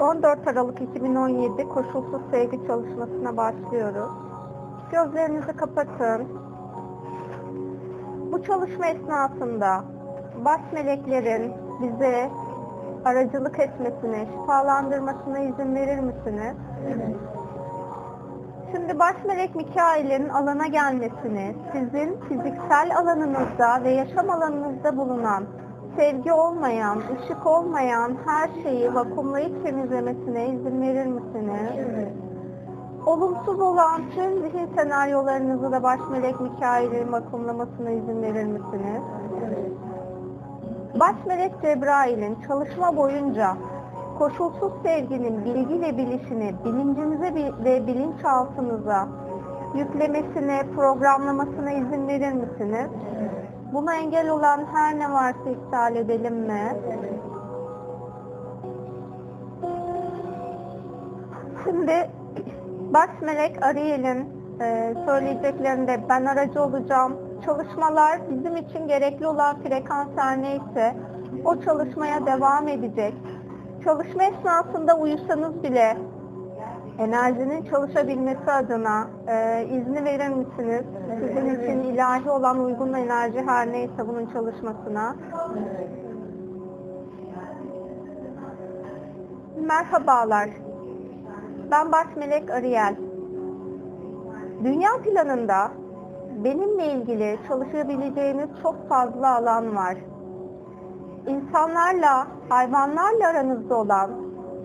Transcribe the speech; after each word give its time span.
14 0.00 0.48
Aralık 0.48 0.80
2017 0.80 1.68
koşulsuz 1.68 2.22
sevgi 2.30 2.66
çalışmasına 2.66 3.36
başlıyoruz. 3.36 4.10
Gözlerinizi 4.92 5.56
kapatın. 5.56 6.28
Bu 8.32 8.42
çalışma 8.42 8.86
esnasında 8.86 9.84
baş 10.44 10.60
meleklerin 10.72 11.52
bize 11.82 12.30
aracılık 13.04 13.58
etmesine, 13.58 14.26
şifalandırmasına 14.26 15.38
izin 15.38 15.74
verir 15.74 15.98
misiniz? 15.98 16.56
Şimdi 18.72 18.98
baş 18.98 19.16
melek 19.26 19.54
Mikail'in 19.54 20.28
alana 20.28 20.66
gelmesini, 20.66 21.56
sizin 21.72 22.20
fiziksel 22.28 22.96
alanınızda 22.98 23.84
ve 23.84 23.90
yaşam 23.90 24.30
alanınızda 24.30 24.96
bulunan 24.96 25.44
sevgi 25.96 26.32
olmayan, 26.32 26.98
ışık 26.98 27.46
olmayan 27.46 28.12
her 28.26 28.50
şeyi 28.62 28.94
vakumlayıp 28.94 29.64
temizlemesine 29.64 30.48
izin 30.48 30.82
verir 30.82 31.06
misiniz? 31.06 32.08
Olumsuz 33.06 33.60
olan 33.60 34.02
tüm 34.14 34.42
zihin 34.42 34.68
senaryolarınızı 34.76 35.72
da 35.72 35.82
baş 35.82 36.00
melek 36.10 36.40
Mikail'in 36.40 37.12
vakumlamasına 37.12 37.90
izin 37.90 38.22
verir 38.22 38.44
misiniz? 38.44 39.02
Baş 41.00 41.16
melek 41.26 41.52
Cebrail'in 41.62 42.36
çalışma 42.48 42.96
boyunca 42.96 43.56
koşulsuz 44.18 44.72
sevginin 44.82 45.44
bilgi 45.44 45.80
ve 45.80 45.96
bilişini 45.98 46.54
bilincinize 46.64 47.34
bi- 47.34 47.64
ve 47.64 47.86
bilinçaltınıza 47.86 49.08
yüklemesine, 49.74 50.62
programlamasına 50.76 51.72
izin 51.72 52.08
verir 52.08 52.32
misiniz? 52.32 52.90
Buna 53.74 53.94
engel 53.94 54.28
olan 54.28 54.66
her 54.72 54.98
ne 54.98 55.12
varsa 55.12 55.50
iptal 55.50 55.96
edelim 55.96 56.34
mi? 56.34 56.76
Şimdi 61.64 62.10
baş 62.92 63.10
melek 63.22 63.62
Ariel'in 63.62 64.28
e, 64.60 64.94
söyleyeceklerinde 65.06 66.00
ben 66.08 66.24
aracı 66.24 66.62
olacağım. 66.62 67.16
Çalışmalar 67.44 68.20
bizim 68.30 68.56
için 68.56 68.88
gerekli 68.88 69.26
olan 69.26 69.56
frekans 69.62 70.08
neyse 70.38 70.94
o 71.44 71.60
çalışmaya 71.60 72.26
devam 72.26 72.68
edecek. 72.68 73.14
Çalışma 73.84 74.24
esnasında 74.24 74.96
uyusanız 74.96 75.62
bile 75.62 75.96
enerjinin 76.98 77.64
çalışabilmesi 77.64 78.52
adına 78.52 79.06
e, 79.28 79.66
izni 79.66 80.04
verir 80.04 80.28
misiniz? 80.28 80.84
Sizin 81.20 81.54
için 81.54 81.92
ilahi 81.92 82.30
olan 82.30 82.64
uygun 82.64 82.92
enerji 82.92 83.42
her 83.46 83.72
neyse 83.72 84.08
bunun 84.08 84.26
çalışmasına. 84.26 85.16
Merhabalar. 89.60 90.50
Ben 91.70 91.92
baş 91.92 92.06
melek 92.16 92.50
Ariel. 92.50 92.96
Dünya 94.64 94.90
planında 95.04 95.70
benimle 96.44 96.86
ilgili 96.92 97.38
çalışabileceğiniz 97.48 98.48
çok 98.62 98.88
fazla 98.88 99.36
alan 99.36 99.76
var. 99.76 99.96
İnsanlarla, 101.26 102.26
hayvanlarla 102.48 103.28
aranızda 103.28 103.76
olan, 103.76 104.10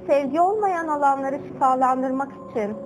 sevgi 0.07 0.41
olmayan 0.41 0.87
alanları 0.87 1.39
şifalandırmak 1.47 2.31
için, 2.31 2.77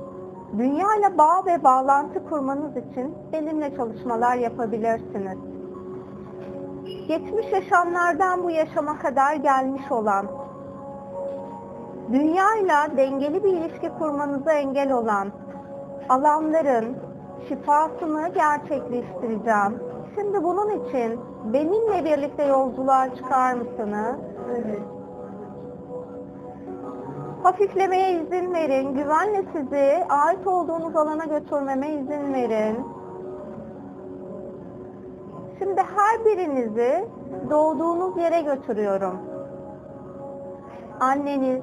dünya 0.57 0.87
ile 0.99 1.17
bağ 1.17 1.45
ve 1.45 1.63
bağlantı 1.63 2.29
kurmanız 2.29 2.77
için 2.77 3.15
benimle 3.33 3.75
çalışmalar 3.75 4.35
yapabilirsiniz. 4.35 5.37
Geçmiş 7.07 7.51
yaşamlardan 7.51 8.43
bu 8.43 8.49
yaşama 8.51 8.99
kadar 8.99 9.35
gelmiş 9.35 9.91
olan, 9.91 10.25
dünyayla 12.11 12.97
dengeli 12.97 13.43
bir 13.43 13.53
ilişki 13.53 13.89
kurmanıza 13.99 14.53
engel 14.53 14.91
olan 14.91 15.31
alanların 16.09 16.97
şifasını 17.47 18.29
gerçekleştireceğim. 18.29 19.79
Şimdi 20.15 20.43
bunun 20.43 20.69
için 20.69 21.19
benimle 21.53 22.05
birlikte 22.05 22.43
yolculuğa 22.43 23.15
çıkar 23.15 23.53
mısınız? 23.53 24.15
Hafiflemeye 27.43 28.11
izin 28.11 28.53
verin. 28.53 28.93
Güvenle 28.93 29.43
sizi 29.53 30.05
ait 30.09 30.47
olduğunuz 30.47 30.95
alana 30.95 31.25
götürmeme 31.25 31.89
izin 31.89 32.33
verin. 32.33 32.79
Şimdi 35.59 35.81
her 35.81 36.25
birinizi 36.25 37.05
doğduğunuz 37.49 38.17
yere 38.17 38.41
götürüyorum. 38.41 39.17
Anneniz, 40.99 41.61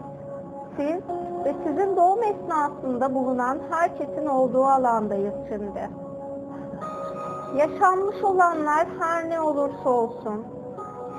siz 0.76 1.00
ve 1.44 1.54
sizin 1.66 1.96
doğum 1.96 2.22
esnasında 2.22 3.14
bulunan 3.14 3.58
herkesin 3.70 4.26
olduğu 4.26 4.64
alandayız 4.64 5.34
şimdi. 5.48 5.90
Yaşanmış 7.56 8.24
olanlar 8.24 8.86
her 9.00 9.30
ne 9.30 9.40
olursa 9.40 9.90
olsun, 9.90 10.44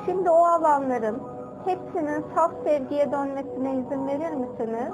şimdi 0.06 0.30
o 0.30 0.46
alanların 0.46 1.31
hepsinin 1.66 2.26
saf 2.36 2.52
sevgiye 2.64 3.12
dönmesine 3.12 3.76
izin 3.76 4.08
verir 4.08 4.36
misiniz? 4.36 4.94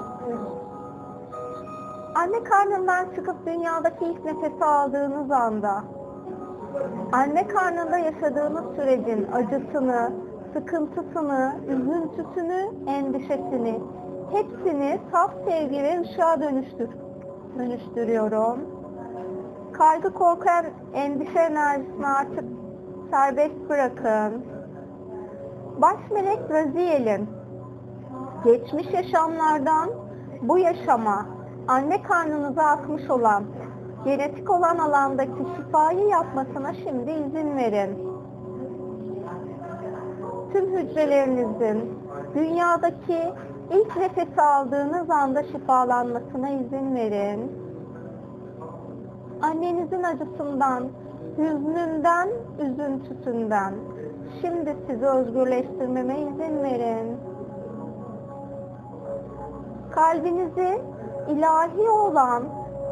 Anne 2.14 2.44
karnından 2.44 3.06
çıkıp 3.14 3.46
dünyadaki 3.46 4.04
ilk 4.04 4.24
nefesi 4.24 4.64
aldığınız 4.64 5.30
anda, 5.30 5.84
anne 7.12 7.48
karnında 7.48 7.98
yaşadığınız 7.98 8.76
sürecin 8.76 9.26
acısını, 9.32 10.12
sıkıntısını, 10.52 11.54
üzüntüsünü, 11.68 12.70
endişesini, 12.86 13.80
hepsini 14.32 15.00
saf 15.12 15.30
sevgi 15.44 15.82
ve 15.82 16.00
ışığa 16.00 16.40
dönüştür, 16.40 16.88
dönüştürüyorum. 17.58 18.58
Kaygı, 19.72 20.14
korku, 20.14 20.48
endişe 20.94 21.38
enerjisini 21.38 22.06
artık 22.06 22.44
serbest 23.10 23.68
bırakın. 23.68 24.57
Baş 25.82 26.10
melek 26.10 26.38
Raziel'in 26.50 27.28
geçmiş 28.44 28.86
yaşamlardan 28.92 29.90
bu 30.42 30.58
yaşama 30.58 31.26
anne 31.68 32.02
karnınıza 32.02 32.62
akmış 32.62 33.10
olan 33.10 33.44
genetik 34.04 34.50
olan 34.50 34.78
alandaki 34.78 35.46
şifayı 35.56 36.08
yapmasına 36.08 36.74
şimdi 36.74 37.10
izin 37.10 37.56
verin. 37.56 37.98
Tüm 40.52 40.66
hücrelerinizin 40.76 41.98
dünyadaki 42.34 43.22
ilk 43.70 43.96
nefesi 43.96 44.42
aldığınız 44.42 45.10
anda 45.10 45.42
şifalanmasına 45.42 46.50
izin 46.50 46.94
verin. 46.94 47.52
Annenizin 49.42 50.02
acısından, 50.02 50.84
hüznünden, 51.38 52.28
üzüntüsünden 52.58 53.74
şimdi 54.40 54.76
sizi 54.86 55.06
özgürleştirmeme 55.06 56.20
izin 56.20 56.62
verin. 56.62 57.16
Kalbinizi 59.90 60.82
ilahi 61.28 61.90
olan 61.90 62.42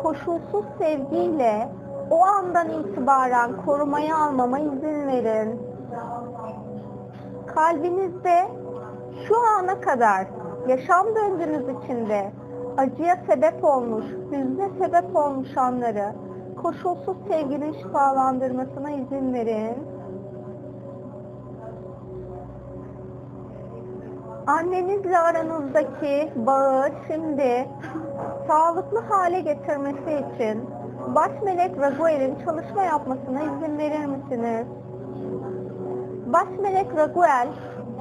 koşulsuz 0.03 0.65
sevgiyle 0.79 1.69
o 2.11 2.23
andan 2.25 2.69
itibaren 2.71 3.51
korumaya 3.67 4.17
almama 4.17 4.59
izin 4.59 5.07
verin. 5.07 5.61
Kalbinizde 7.47 8.49
şu 9.29 9.35
ana 9.59 9.81
kadar 9.81 10.27
yaşam 10.69 11.07
döngünüz 11.15 11.65
içinde 11.69 12.31
acıya 12.77 13.17
sebep 13.31 13.65
olmuş, 13.65 14.05
hüzne 14.33 14.69
sebep 14.79 15.17
olmuş 15.17 15.57
anları 15.57 16.13
koşulsuz 16.63 17.17
sevginin 17.29 17.73
şifalandırmasına 17.73 18.91
izin 18.91 19.35
verin. 19.35 19.96
Annenizle 24.47 25.19
aranızdaki 25.19 26.33
bağı 26.37 26.91
şimdi 27.07 27.69
sağlıklı 28.49 29.01
hale 29.01 29.41
getirmesi 29.41 30.25
için 30.35 30.71
baş 31.15 31.31
melek 31.45 31.79
Raguel'in 31.81 32.35
çalışma 32.45 32.83
yapmasına 32.83 33.43
izin 33.43 33.79
verir 33.79 34.07
misiniz? 34.07 34.67
Baş 36.27 36.49
melek 36.63 36.87
Raguel 36.97 37.49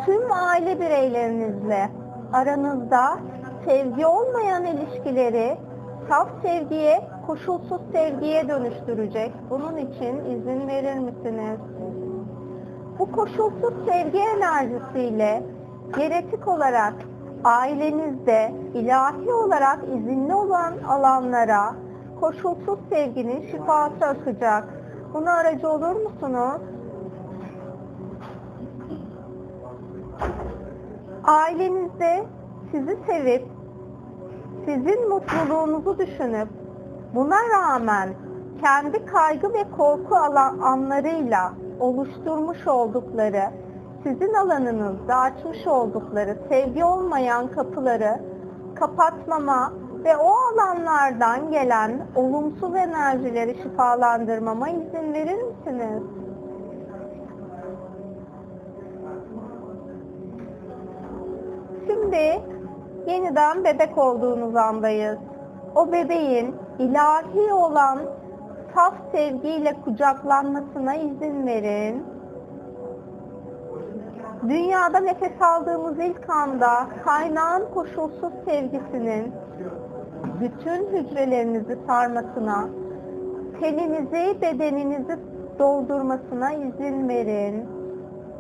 tüm 0.06 0.32
aile 0.32 0.80
bireylerinizle 0.80 1.90
aranızda 2.34 3.18
sevgi 3.66 4.06
olmayan 4.06 4.66
ilişkileri 4.66 5.58
saf 6.10 6.30
sevgiye, 6.42 7.08
koşulsuz 7.28 7.82
sevgiye 7.92 8.48
dönüştürecek. 8.48 9.32
Bunun 9.50 9.78
için 9.78 10.26
izin 10.26 10.68
verir 10.68 11.00
misiniz? 11.00 11.60
Bu 13.00 13.12
koşulsuz 13.12 13.74
sevgi 13.86 14.20
enerjisiyle 14.20 15.44
genetik 15.98 16.48
olarak 16.48 16.94
ailenizde 17.44 18.52
ilahi 18.74 19.34
olarak 19.34 19.80
izinli 19.84 20.36
olan 20.36 20.74
alanlara 20.88 21.76
koşulsuz 22.20 22.80
sevginin 22.90 23.42
şifası 23.52 24.06
akacak. 24.06 24.64
Buna 25.14 25.34
aracı 25.34 25.70
olur 25.70 25.96
musunuz? 25.96 26.62
Ailenizde 31.24 32.26
sizi 32.72 32.98
sevip 33.08 33.48
sizin 34.66 35.10
mutluluğunuzu 35.10 35.98
düşünüp 35.98 36.48
buna 37.16 37.38
rağmen 37.54 38.10
kendi 38.62 39.06
kaygı 39.06 39.54
ve 39.54 39.64
korku 39.78 40.16
alan 40.16 40.60
anlarıyla 40.60 41.54
oluşturmuş 41.80 42.68
oldukları 42.68 43.44
sizin 44.06 44.34
alanınızda 44.34 45.16
açmış 45.16 45.68
oldukları 45.68 46.38
sevgi 46.50 46.84
olmayan 46.84 47.48
kapıları 47.48 48.20
kapatmama 48.76 49.74
ve 50.04 50.18
o 50.18 50.32
alanlardan 50.32 51.52
gelen 51.52 52.08
olumsuz 52.16 52.76
enerjileri 52.76 53.56
şifalandırmama 53.64 54.70
izin 54.70 55.14
verir 55.14 55.44
misiniz? 55.44 56.04
Şimdi 61.88 62.42
yeniden 63.08 63.64
bebek 63.64 63.98
olduğunuz 63.98 64.56
andayız. 64.56 65.18
O 65.76 65.92
bebeğin 65.92 66.56
ilahi 66.80 67.54
olan 67.54 68.00
saf 68.76 68.94
sevgiyle 69.12 69.74
kucaklanmasına 69.86 70.96
izin 70.96 71.48
verin. 71.48 72.15
Dünyada 74.50 75.00
nefes 75.00 75.42
aldığımız 75.42 76.00
ilk 76.00 76.30
anda 76.30 76.88
kaynağın 77.06 77.74
koşulsuz 77.74 78.34
sevgisinin 78.46 79.34
bütün 80.42 80.88
hücrelerinizi 80.88 81.78
sarmasına, 81.88 82.70
teninizi, 83.60 84.42
bedeninizi 84.42 85.20
doldurmasına 85.60 86.54
izin 86.54 87.10
verin. 87.10 87.66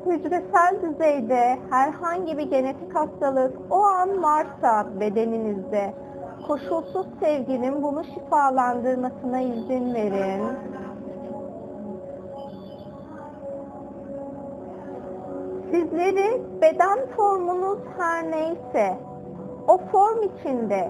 Hücresel 0.06 0.76
düzeyde 0.82 1.58
herhangi 1.70 2.38
bir 2.38 2.50
genetik 2.50 2.96
hastalık 2.96 3.54
o 3.70 3.78
an 3.84 4.24
varsa 4.24 4.88
bedeninizde, 5.00 5.94
koşulsuz 6.48 7.08
sevginin 7.20 7.84
bunu 7.84 8.04
şifalandırmasına 8.04 9.42
izin 9.42 9.94
verin. 9.94 10.42
Sizleri 15.72 16.42
beden 16.62 17.00
formunuz 17.16 17.80
her 17.98 18.32
neyse, 18.32 18.98
o 19.68 19.78
form 19.78 20.24
içinde, 20.24 20.90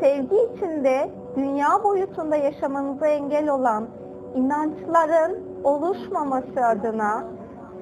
sevgi 0.00 0.36
içinde, 0.36 1.10
dünya 1.36 1.84
boyutunda 1.84 2.36
yaşamanıza 2.36 3.06
engel 3.06 3.48
olan 3.48 3.86
inançların 4.34 5.38
oluşmaması 5.64 6.66
adına 6.66 7.24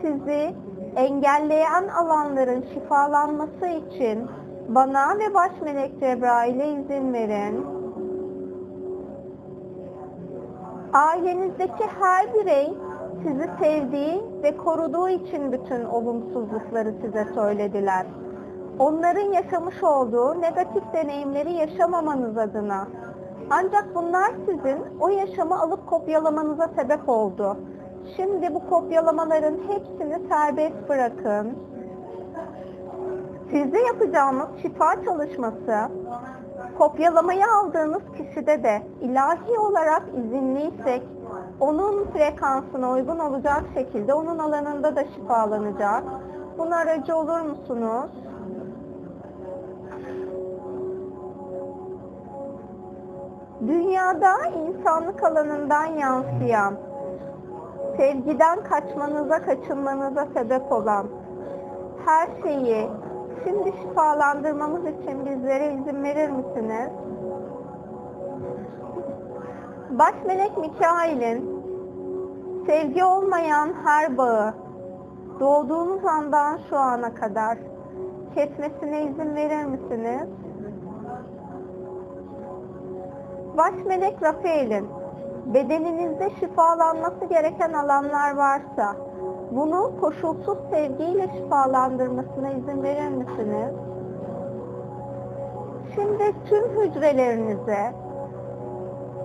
sizi 0.00 0.55
engelleyen 0.97 1.88
alanların 1.88 2.65
şifalanması 2.75 3.67
için 3.67 4.29
bana 4.69 5.19
ve 5.19 5.35
baş 5.35 5.53
melek 5.62 6.00
Cebrail'e 6.00 6.69
izin 6.69 7.12
verin. 7.12 7.67
Ailenizdeki 10.93 11.85
her 12.00 12.35
birey 12.35 12.75
sizi 13.26 13.50
sevdiği 13.61 14.25
ve 14.43 14.56
koruduğu 14.56 15.08
için 15.08 15.52
bütün 15.52 15.84
olumsuzlukları 15.84 16.94
size 17.02 17.26
söylediler. 17.34 18.06
Onların 18.78 19.32
yaşamış 19.32 19.82
olduğu 19.82 20.40
negatif 20.40 20.82
deneyimleri 20.93 21.52
yaşamamanız 21.52 22.38
adına. 22.38 22.88
Ancak 23.50 23.94
bunlar 23.94 24.34
sizin 24.46 24.78
o 25.00 25.08
yaşamı 25.08 25.61
alıp 25.61 25.87
kopyalamanıza 25.87 26.69
sebep 26.69 27.08
oldu. 27.08 27.56
Şimdi 28.17 28.55
bu 28.55 28.70
kopyalamaların 28.70 29.56
hepsini 29.69 30.28
serbest 30.28 30.88
bırakın. 30.88 31.58
Sizde 33.50 33.78
yapacağımız 33.78 34.46
şifa 34.62 35.05
çalışması, 35.05 35.90
kopyalamayı 36.78 37.44
aldığınız 37.46 38.02
kişide 38.17 38.62
de 38.62 38.82
ilahi 39.00 39.58
olarak 39.58 40.02
izinliysek, 40.17 41.02
onun 41.61 42.05
frekansına 42.05 42.91
uygun 42.91 43.19
olacak 43.19 43.64
şekilde 43.75 44.14
onun 44.14 44.38
alanında 44.38 44.97
da 44.97 45.05
şifalanacak. 45.05 46.05
Buna 46.58 46.76
aracı 46.76 47.17
olur 47.17 47.41
musunuz? 47.41 48.11
Dünyada 53.67 54.32
insanlık 54.47 55.23
alanından 55.23 55.85
yansıyan, 55.85 56.75
sevgiden 57.97 58.64
kaçmanıza, 58.64 59.43
kaçınmanıza 59.43 60.26
sebep 60.35 60.73
olan 60.73 61.06
her 62.05 62.29
şeyi 62.43 62.88
şimdi 63.44 63.73
şifalandırmamız 63.82 64.82
için 64.82 65.26
bizlere 65.26 65.75
izin 65.75 66.02
verir 66.05 66.31
misiniz? 66.31 66.91
Baş 69.91 70.15
melek 70.27 70.59
Mikail'in 70.59 71.65
sevgi 72.67 73.05
olmayan 73.05 73.73
her 73.85 74.19
bağı 74.19 74.55
doğduğunuz 75.41 76.05
andan 76.05 76.59
şu 76.69 76.77
ana 76.77 77.15
kadar 77.15 77.59
kesmesine 78.35 79.03
izin 79.03 79.35
verir 79.35 79.65
misiniz? 79.65 80.29
Baş 83.56 83.75
melek 83.87 84.23
Rafael'in 84.23 84.88
bedeninizde 85.47 86.31
şifalanması 86.41 87.25
gereken 87.25 87.73
alanlar 87.73 88.37
varsa 88.37 88.97
bunu 89.50 89.93
koşulsuz 90.00 90.59
sevgiyle 90.71 91.29
şifalandırmasına 91.37 92.50
izin 92.50 92.83
verir 92.83 93.09
misiniz? 93.09 93.75
Şimdi 95.94 96.35
tüm 96.49 96.65
hücrelerinize 96.65 98.06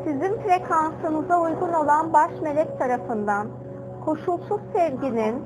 sizin 0.03 0.37
frekansınıza 0.37 1.41
uygun 1.41 1.73
olan 1.73 2.13
baş 2.13 2.31
melek 2.41 2.79
tarafından 2.79 3.47
koşulsuz 4.05 4.61
sevginin 4.73 5.43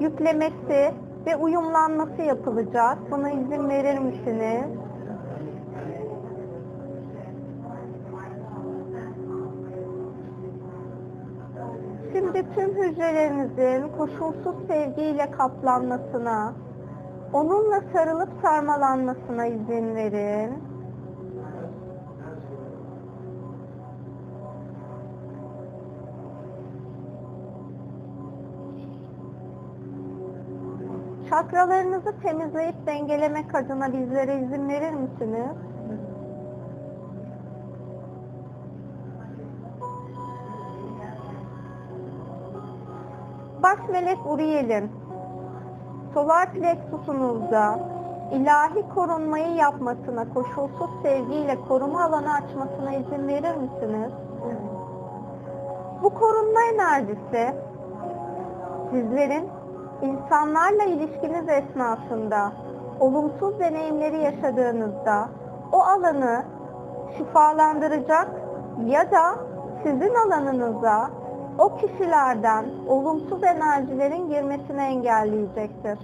yüklemesi 0.00 0.94
ve 1.26 1.36
uyumlanması 1.36 2.22
yapılacak. 2.22 2.98
Buna 3.10 3.30
izin 3.30 3.68
verir 3.68 3.98
misiniz? 3.98 4.64
Şimdi 12.12 12.54
tüm 12.54 12.74
hücrelerinizin 12.74 13.88
koşulsuz 13.98 14.66
sevgiyle 14.66 15.30
kaplanmasına, 15.30 16.52
onunla 17.32 17.80
sarılıp 17.92 18.28
sarmalanmasına 18.42 19.46
izin 19.46 19.94
verin. 19.94 20.73
Çakralarınızı 31.34 32.20
temizleyip 32.22 32.86
dengelemek 32.86 33.54
adına 33.54 33.92
bizlere 33.92 34.40
izin 34.40 34.68
verir 34.68 34.92
misiniz? 34.92 35.56
Baş 43.62 43.78
melek 43.90 44.18
Uriel'in 44.26 44.90
solar 46.14 46.52
plexusunuzda 46.52 47.78
ilahi 48.32 48.88
korunmayı 48.94 49.54
yapmasına, 49.54 50.34
koşulsuz 50.34 50.90
sevgiyle 51.02 51.56
koruma 51.68 52.04
alanı 52.04 52.34
açmasına 52.34 52.92
izin 52.92 53.28
verir 53.28 53.56
misiniz? 53.56 54.12
Bu 56.02 56.14
korunma 56.14 56.60
enerjisi 56.74 57.54
sizlerin 58.90 59.53
insanlarla 60.04 60.84
ilişkiniz 60.84 61.48
esnasında 61.48 62.52
olumsuz 63.00 63.60
deneyimleri 63.60 64.22
yaşadığınızda 64.22 65.28
o 65.72 65.78
alanı 65.78 66.44
şifalandıracak 67.16 68.28
ya 68.86 69.10
da 69.10 69.34
sizin 69.82 70.14
alanınıza 70.14 71.10
o 71.58 71.76
kişilerden 71.76 72.64
olumsuz 72.88 73.44
enerjilerin 73.44 74.28
girmesini 74.28 74.80
engelleyecektir. 74.80 75.98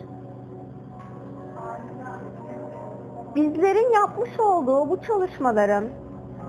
Bizlerin 3.35 3.93
yapmış 3.93 4.41
olduğu 4.41 4.91
bu 4.91 5.03
çalışmaların 5.03 5.85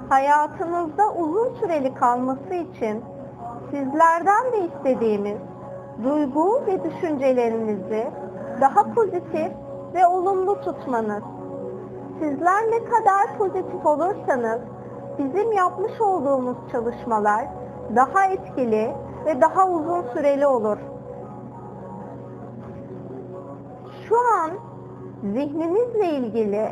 hayatınızda 0.09 1.13
uzun 1.13 1.53
süreli 1.53 1.93
kalması 1.93 2.53
için 2.53 3.03
sizlerden 3.71 4.51
de 4.51 4.67
istediğimiz 4.67 5.37
duygu 6.03 6.61
ve 6.67 6.83
düşüncelerinizi 6.83 8.07
daha 8.61 8.93
pozitif 8.93 9.51
ve 9.93 10.07
olumlu 10.07 10.61
tutmanız. 10.61 11.23
Sizler 12.19 12.63
ne 12.71 12.83
kadar 12.83 13.37
pozitif 13.37 13.85
olursanız 13.85 14.61
bizim 15.17 15.51
yapmış 15.51 16.01
olduğumuz 16.01 16.57
çalışmalar 16.71 17.47
daha 17.95 18.25
etkili 18.25 18.91
ve 19.25 19.41
daha 19.41 19.69
uzun 19.69 20.03
süreli 20.13 20.47
olur. 20.47 20.77
Şu 24.07 24.15
an 24.15 24.51
zihninizle 25.23 26.09
ilgili, 26.09 26.69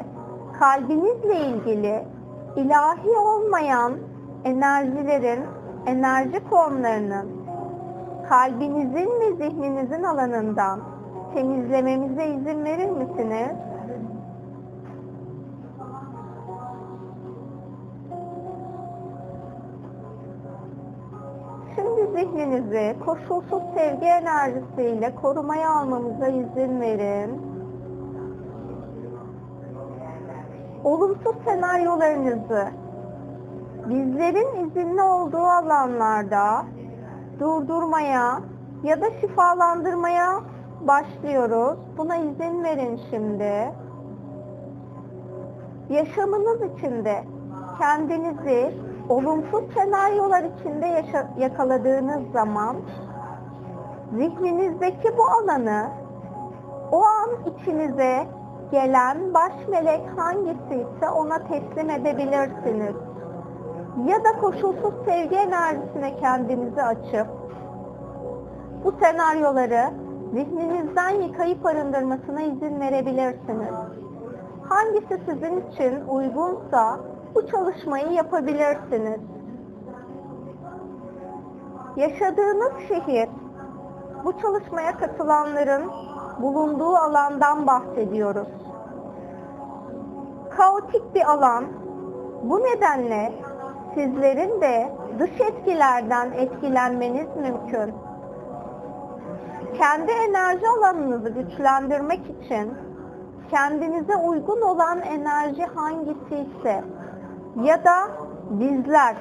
kalbinizle 0.60 1.40
ilgili 1.40 2.06
ilahi 2.56 3.18
olmayan 3.18 3.94
enerjilerin, 4.44 5.40
enerji 5.86 6.40
formlarının 6.50 7.38
kalbinizin 8.30 9.10
ve 9.20 9.36
zihninizin 9.36 10.04
alanından 10.04 10.80
temizlememize 11.34 12.26
izin 12.28 12.66
verir 12.66 12.90
misiniz? 12.90 13.56
Şimdi 21.76 22.12
zihninizi 22.12 22.96
koşulsuz 23.06 23.64
sevgi 23.76 24.06
enerjisiyle 24.06 25.16
korumaya 25.16 25.70
almamıza 25.70 26.28
izin 26.28 26.82
verin. 26.82 27.42
Olumsuz 30.84 31.36
senaryolarınızı 31.46 32.68
bizlerin 33.90 34.66
izinli 34.66 35.02
olduğu 35.02 35.38
alanlarda 35.38 36.66
durdurmaya 37.39 38.39
ya 38.84 39.01
da 39.01 39.05
şifalandırmaya 39.22 40.39
başlıyoruz. 40.81 41.79
Buna 41.98 42.15
izin 42.15 42.63
verin 42.63 43.00
şimdi. 43.10 43.74
Yaşamınız 45.89 46.62
içinde 46.62 47.24
kendinizi 47.79 48.74
olumsuz 49.10 49.63
senaryolar 49.74 50.43
içinde 50.43 50.86
yaşa- 50.86 51.29
yakaladığınız 51.38 52.31
zaman 52.34 52.75
zihninizdeki 54.17 55.17
bu 55.17 55.24
alanı 55.24 55.88
o 56.91 57.03
an 57.03 57.29
içinize 57.53 58.27
gelen 58.72 59.34
baş 59.34 59.53
melek 59.69 60.01
hangisi 60.17 60.75
ise 60.75 61.10
ona 61.15 61.38
teslim 61.48 61.89
edebilirsiniz. 61.89 62.96
Ya 63.98 64.24
da 64.24 64.39
koşulsuz 64.41 64.93
sevgi 65.05 65.36
enerjisine 65.36 66.17
kendinizi 66.19 66.84
açıp 66.84 67.27
bu 68.84 68.91
senaryoları 68.91 69.89
zihninizden 70.34 71.10
yıkayıp 71.10 71.65
arındırmasına 71.65 72.41
izin 72.41 72.79
verebilirsiniz. 72.79 73.74
Hangisi 74.69 75.22
sizin 75.25 75.62
için 75.62 76.08
uygunsa 76.08 77.00
bu 77.36 77.48
çalışmayı 77.48 78.12
yapabilirsiniz. 78.12 79.19
Yaşadığınız 81.96 82.72
şehir, 82.88 83.29
bu 84.25 84.39
çalışmaya 84.41 84.98
katılanların 84.98 85.91
bulunduğu 86.41 86.96
alandan 86.96 87.67
bahsediyoruz. 87.67 88.48
Kaotik 90.58 91.15
bir 91.15 91.31
alan. 91.31 91.65
Bu 92.43 92.60
nedenle 92.60 93.34
sizlerin 93.93 94.62
de 94.62 94.89
dış 95.19 95.41
etkilerden 95.41 96.31
etkilenmeniz 96.31 97.27
mümkün. 97.36 97.93
Kendi 99.77 100.12
enerji 100.12 100.67
alanınızı 100.67 101.29
güçlendirmek 101.29 102.22
için 102.29 102.74
kendinize 103.51 104.15
uygun 104.15 104.62
olan 104.62 105.01
enerji 105.01 105.65
hangisi 105.65 106.36
ise 106.36 106.84
ya 107.63 107.84
da 107.84 108.08
bizler 108.50 109.15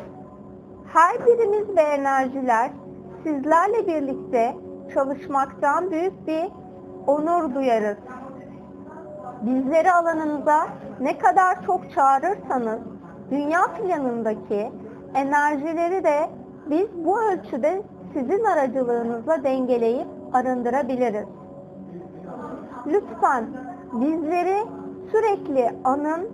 her 0.92 1.26
birimiz 1.26 1.76
ve 1.76 1.80
enerjiler 1.80 2.70
sizlerle 3.22 3.87
birlikte 3.87 4.56
çalışmaktan 4.94 5.90
büyük 5.90 6.26
bir 6.26 6.48
onur 7.06 7.54
duyarız. 7.54 7.98
Bizleri 9.42 9.92
alanınıza 9.92 10.66
ne 11.00 11.18
kadar 11.18 11.62
çok 11.66 11.90
çağırırsanız 11.90 12.98
dünya 13.30 13.61
planındaki 13.62 14.73
enerjileri 15.14 16.04
de 16.04 16.30
biz 16.70 16.87
bu 17.04 17.20
ölçüde 17.23 17.82
sizin 18.12 18.44
aracılığınızla 18.44 19.44
dengeleyip 19.44 20.08
arındırabiliriz. 20.32 21.26
Lütfen 22.87 23.44
bizleri 23.92 24.56
sürekli 25.11 25.75
anın 25.85 26.28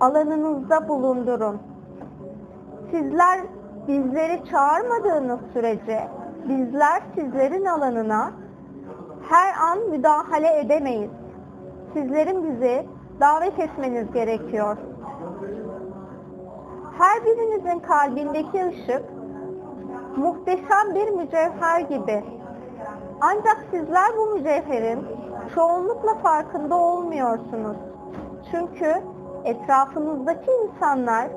alanınızda 0.00 0.88
bulundurun. 0.88 1.58
Sizler 2.90 3.40
bizleri 3.88 4.42
çağırmadığınız 4.50 5.40
sürece 5.52 6.08
bizler 6.48 7.02
sizlerin 7.14 7.64
alanına 7.64 8.32
her 9.28 9.54
an 9.70 9.78
müdahale 9.90 10.58
edemeyiz. 10.58 11.10
Sizlerin 11.92 12.44
bizi 12.44 12.86
davet 13.20 13.58
etmeniz 13.58 14.12
gerekiyor. 14.12 14.76
Her 16.98 17.24
birinizin 17.24 17.78
kalbindeki 17.78 18.66
ışık 18.66 19.04
muhteşem 20.16 20.94
bir 20.94 21.10
mücevher 21.10 21.80
gibi. 21.80 22.24
Ancak 23.20 23.64
sizler 23.70 24.16
bu 24.16 24.26
mücevherin 24.26 25.06
çoğunlukla 25.54 26.14
farkında 26.14 26.74
olmuyorsunuz. 26.74 27.76
Çünkü 28.50 28.94
etrafınızdaki 29.44 30.50
insanlar 30.64 31.28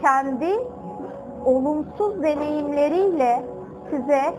kendi 0.00 0.68
olumsuz 1.44 2.22
deneyimleriyle 2.22 3.42
size 3.90 4.34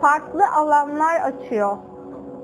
farklı 0.00 0.42
alanlar 0.56 1.20
açıyor. 1.20 1.76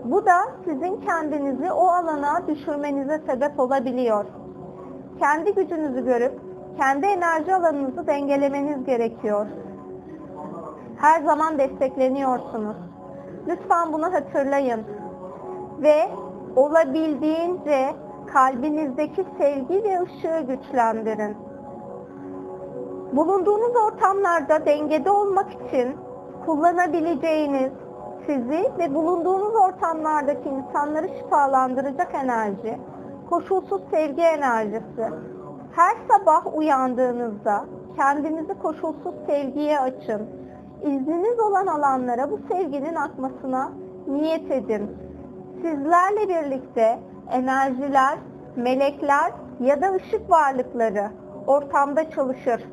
Bu 0.04 0.26
da 0.26 0.38
sizin 0.64 1.00
kendinizi 1.00 1.72
o 1.72 1.86
alana 1.86 2.46
düşürmenize 2.46 3.18
sebep 3.26 3.60
olabiliyor. 3.60 4.24
Kendi 5.18 5.54
gücünüzü 5.54 6.04
görüp 6.04 6.49
kendi 6.76 7.06
enerji 7.06 7.54
alanınızı 7.54 8.06
dengelemeniz 8.06 8.84
gerekiyor. 8.84 9.46
Her 10.96 11.22
zaman 11.22 11.58
destekleniyorsunuz. 11.58 12.76
Lütfen 13.48 13.92
bunu 13.92 14.12
hatırlayın. 14.12 14.84
Ve 15.78 16.08
olabildiğince 16.56 17.94
kalbinizdeki 18.32 19.24
sevgi 19.38 19.84
ve 19.84 20.02
ışığı 20.02 20.40
güçlendirin. 20.40 21.36
Bulunduğunuz 23.12 23.76
ortamlarda 23.86 24.66
dengede 24.66 25.10
olmak 25.10 25.52
için 25.52 25.96
kullanabileceğiniz 26.46 27.72
sizi 28.26 28.70
ve 28.78 28.94
bulunduğunuz 28.94 29.54
ortamlardaki 29.54 30.48
insanları 30.48 31.08
şifalandıracak 31.08 32.14
enerji, 32.14 32.78
koşulsuz 33.30 33.82
sevgi 33.90 34.22
enerjisi. 34.22 35.29
Her 35.72 35.96
sabah 36.08 36.56
uyandığınızda 36.56 37.64
kendinizi 37.96 38.58
koşulsuz 38.58 39.14
sevgiye 39.26 39.80
açın. 39.80 40.22
İzniniz 40.82 41.40
olan 41.40 41.66
alanlara 41.66 42.30
bu 42.30 42.38
sevginin 42.48 42.94
akmasına 42.94 43.72
niyet 44.06 44.50
edin. 44.50 44.90
Sizlerle 45.62 46.28
birlikte 46.28 46.98
enerjiler, 47.30 48.18
melekler 48.56 49.32
ya 49.60 49.82
da 49.82 49.92
ışık 49.92 50.30
varlıkları 50.30 51.10
ortamda 51.46 52.10
çalışır. 52.10 52.64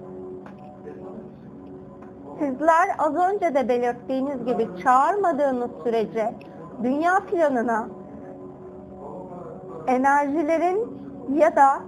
Sizler 2.39 2.89
az 2.97 3.15
önce 3.15 3.55
de 3.55 3.69
belirttiğiniz 3.69 4.45
gibi 4.45 4.67
çağırmadığınız 4.83 5.71
sürece 5.83 6.33
dünya 6.83 7.19
planına 7.31 7.87
enerjilerin 9.87 10.99
ya 11.33 11.55
da 11.55 11.79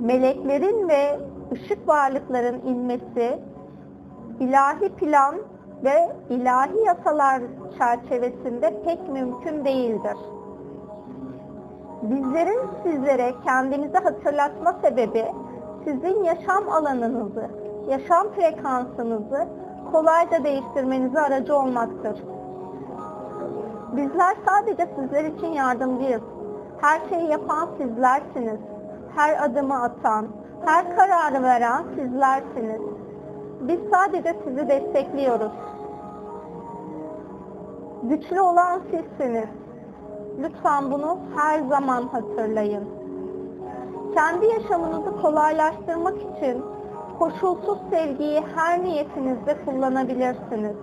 meleklerin 0.00 0.88
ve 0.88 1.18
ışık 1.52 1.88
varlıkların 1.88 2.60
inmesi 2.66 3.38
ilahi 4.40 4.88
plan 4.88 5.34
ve 5.84 6.12
ilahi 6.30 6.78
yasalar 6.86 7.42
çerçevesinde 7.78 8.82
pek 8.84 9.08
mümkün 9.08 9.64
değildir. 9.64 10.16
Bizlerin 12.02 12.60
sizlere 12.82 13.34
kendinizi 13.44 13.98
hatırlatma 13.98 14.76
sebebi 14.82 15.24
sizin 15.84 16.24
yaşam 16.24 16.68
alanınızı, 16.68 17.50
yaşam 17.88 18.28
frekansınızı 18.28 19.48
kolayca 19.92 20.44
değiştirmenize 20.44 21.20
aracı 21.20 21.56
olmaktır. 21.56 22.22
Bizler 23.92 24.36
sadece 24.46 24.88
sizler 24.96 25.24
için 25.24 25.46
yardımcıyız. 25.46 26.22
Her 26.80 27.00
şeyi 27.08 27.30
yapan 27.30 27.68
sizlersiniz. 27.78 28.60
Her 29.16 29.44
adımı 29.44 29.82
atan, 29.82 30.26
her 30.64 30.96
kararı 30.96 31.42
veren 31.42 31.84
sizlersiniz. 31.96 32.80
Biz 33.60 33.80
sadece 33.92 34.34
sizi 34.44 34.68
destekliyoruz. 34.68 35.52
Güçlü 38.02 38.40
olan 38.40 38.80
sizsiniz. 38.90 39.48
Lütfen 40.42 40.90
bunu 40.90 41.18
her 41.36 41.60
zaman 41.60 42.02
hatırlayın. 42.02 42.84
Kendi 44.14 44.46
yaşamınızı 44.46 45.20
kolaylaştırmak 45.22 46.16
için 46.16 46.64
koşulsuz 47.18 47.78
sevgiyi 47.90 48.42
her 48.54 48.84
niyetinizde 48.84 49.56
kullanabilirsiniz. 49.64 50.76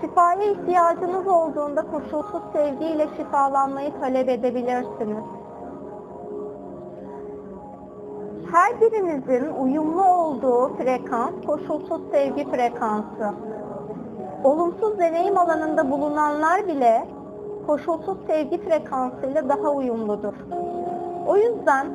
Şifaya 0.00 0.42
ihtiyacınız 0.42 1.26
olduğunda 1.26 1.82
koşulsuz 1.82 2.42
sevgiyle 2.52 3.08
şifalanmayı 3.16 4.00
talep 4.00 4.28
edebilirsiniz. 4.28 5.24
Her 8.52 8.80
birinizin 8.80 9.54
uyumlu 9.62 10.04
olduğu 10.04 10.76
frekans 10.76 11.32
koşulsuz 11.46 12.02
sevgi 12.10 12.50
frekansı. 12.50 13.34
Olumsuz 14.44 14.98
deneyim 14.98 15.38
alanında 15.38 15.90
bulunanlar 15.90 16.68
bile 16.68 17.08
koşulsuz 17.66 18.18
sevgi 18.26 18.64
frekansıyla 18.64 19.48
daha 19.48 19.70
uyumludur. 19.70 20.34
O 21.26 21.36
yüzden 21.36 21.86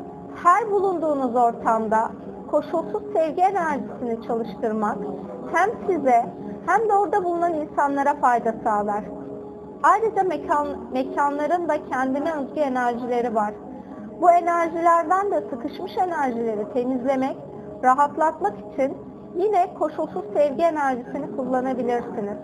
her 0.43 0.71
bulunduğunuz 0.71 1.35
ortamda 1.35 2.11
koşulsuz 2.51 3.03
sevgi 3.13 3.41
enerjisini 3.41 4.27
çalıştırmak 4.27 4.97
hem 5.53 5.69
size 5.87 6.25
hem 6.65 6.89
de 6.89 6.93
orada 6.93 7.23
bulunan 7.23 7.53
insanlara 7.53 8.13
fayda 8.13 8.53
sağlar. 8.63 9.03
Ayrıca 9.83 10.23
mekan, 10.23 10.67
mekanların 10.93 11.69
da 11.69 11.85
kendine 11.89 12.33
özgü 12.33 12.59
enerjileri 12.59 13.35
var. 13.35 13.53
Bu 14.21 14.31
enerjilerden 14.31 15.31
de 15.31 15.41
sıkışmış 15.49 15.97
enerjileri 15.97 16.73
temizlemek, 16.73 17.37
rahatlatmak 17.83 18.53
için 18.73 18.97
yine 19.35 19.73
koşulsuz 19.73 20.25
sevgi 20.33 20.63
enerjisini 20.63 21.35
kullanabilirsiniz. 21.35 22.37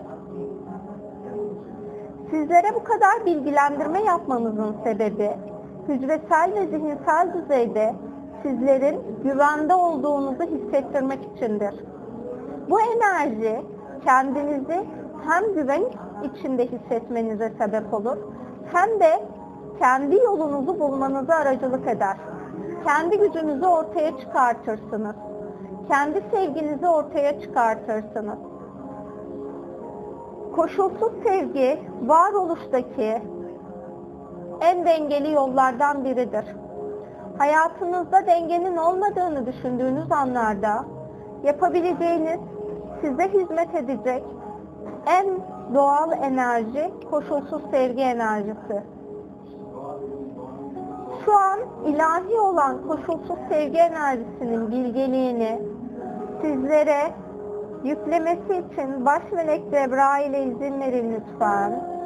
Sizlere 2.30 2.74
bu 2.74 2.84
kadar 2.84 3.26
bilgilendirme 3.26 4.02
yapmamızın 4.02 4.76
sebebi 4.84 5.30
hücresel 5.88 6.52
ve 6.54 6.66
zihinsel 6.66 7.34
düzeyde 7.34 7.94
sizlerin 8.42 9.00
güvende 9.24 9.74
olduğunuzu 9.74 10.42
hissettirmek 10.42 11.18
içindir. 11.34 11.74
Bu 12.70 12.80
enerji 12.80 13.62
kendinizi 14.04 14.84
hem 15.28 15.54
güven 15.54 15.82
içinde 16.24 16.66
hissetmenize 16.66 17.52
sebep 17.58 17.94
olur 17.94 18.16
hem 18.72 19.00
de 19.00 19.22
kendi 19.80 20.16
yolunuzu 20.16 20.80
bulmanıza 20.80 21.34
aracılık 21.34 21.88
eder. 21.88 22.16
Kendi 22.84 23.18
gücünüzü 23.18 23.66
ortaya 23.66 24.18
çıkartırsınız. 24.18 25.16
Kendi 25.88 26.24
sevginizi 26.30 26.88
ortaya 26.88 27.40
çıkartırsınız. 27.40 28.38
Koşulsuz 30.56 31.12
sevgi 31.24 31.78
varoluştaki 32.06 33.22
en 34.60 34.84
dengeli 34.84 35.32
yollardan 35.32 36.04
biridir. 36.04 36.44
Hayatınızda 37.38 38.26
dengenin 38.26 38.76
olmadığını 38.76 39.46
düşündüğünüz 39.46 40.12
anlarda 40.12 40.84
yapabileceğiniz, 41.44 42.40
size 43.00 43.28
hizmet 43.28 43.74
edecek 43.74 44.24
en 45.06 45.26
doğal 45.74 46.12
enerji 46.12 46.90
koşulsuz 47.10 47.62
sevgi 47.70 48.02
enerjisi. 48.02 48.99
Şu 51.24 51.36
an 51.36 51.58
ilahi 51.86 52.40
olan 52.40 52.88
koşulsuz 52.88 53.38
sevgi 53.48 53.78
enerjisinin 53.78 54.70
bilgeliğini 54.70 55.62
sizlere 56.42 57.12
yüklemesi 57.84 58.64
için 58.72 59.06
baş 59.06 59.22
melek 59.32 59.70
Cebrail'e 59.70 60.42
izin 60.44 60.80
verin 60.80 61.12
lütfen. 61.12 62.00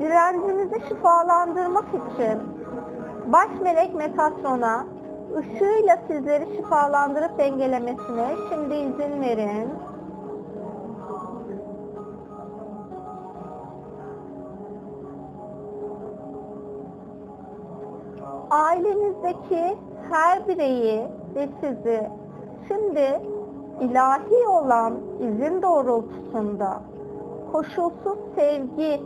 Direncinizi 0.00 0.88
şifalandırmak 0.88 1.84
için 1.88 2.38
baş 3.26 3.60
melek 3.62 3.94
Metatron'a 3.94 4.86
ışığıyla 5.38 5.98
sizleri 6.06 6.56
şifalandırıp 6.56 7.38
dengelemesine 7.38 8.28
şimdi 8.48 8.74
izin 8.74 9.20
verin. 9.20 9.91
Ailenizdeki 18.50 19.76
her 20.10 20.48
bireyi 20.48 21.06
ve 21.34 21.48
sizi 21.60 22.08
şimdi 22.68 23.20
ilahi 23.80 24.48
olan 24.48 24.94
izin 25.20 25.62
doğrultusunda 25.62 26.80
koşulsuz 27.52 28.18
sevgi 28.34 29.02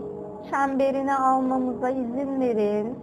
çemberine 0.50 1.14
almamıza 1.14 1.90
izin 1.90 2.40
verin. 2.40 2.98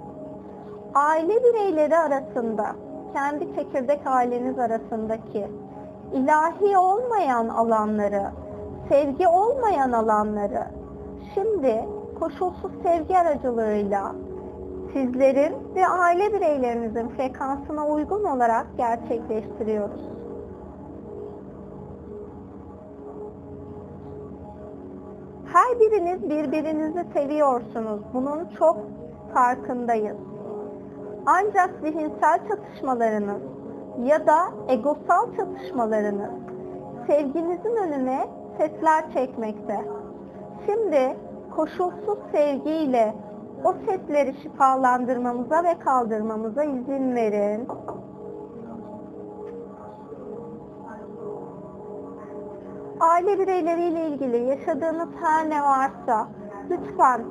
Aile 0.96 1.44
bireyleri 1.44 1.98
arasında, 1.98 2.66
kendi 3.14 3.56
çekirdek 3.56 4.02
aileniz 4.06 4.60
arasındaki 4.60 5.48
ilahi 6.14 6.78
olmayan 6.78 7.48
alanları, 7.48 8.24
sevgi 8.90 9.28
olmayan 9.28 9.92
alanları 9.92 10.64
şimdi 11.34 11.86
koşulsuz 12.20 12.72
sevgi 12.84 13.18
aracılığıyla 13.18 14.12
sizlerin 14.94 15.54
ve 15.76 15.88
aile 15.88 16.34
bireylerinizin 16.34 17.10
frekansına 17.10 17.88
uygun 17.88 18.24
olarak 18.24 18.68
gerçekleştiriyoruz. 18.78 20.02
Her 25.54 25.80
biriniz 25.80 26.30
birbirinizi 26.30 27.06
seviyorsunuz. 27.14 28.02
Bunun 28.14 28.48
çok 28.60 28.78
farkındayız. 29.34 30.18
Ancak 31.26 31.70
zihinsel 31.82 32.40
çatışmalarınız 32.50 33.42
ya 34.04 34.28
da 34.28 34.40
egosal 34.68 35.36
çatışmalarınız 35.38 36.32
sevginizin 37.08 37.76
önüne 37.76 38.28
setler 38.58 39.14
çekmekte. 39.14 39.82
Şimdi 40.66 41.18
koşulsuz 41.56 42.20
sevgiyle 42.32 43.14
o 43.64 43.74
setleri 43.86 44.34
şifalandırmamıza 44.34 45.64
ve 45.64 45.80
kaldırmamıza 45.80 46.64
izin 46.64 47.16
verin. 47.16 47.68
Aile 53.00 53.40
bireyleriyle 53.40 54.08
ilgili 54.08 54.38
yaşadığınız 54.38 55.10
her 55.22 55.50
ne 55.50 55.64
varsa 55.64 56.28
lütfen 56.70 57.22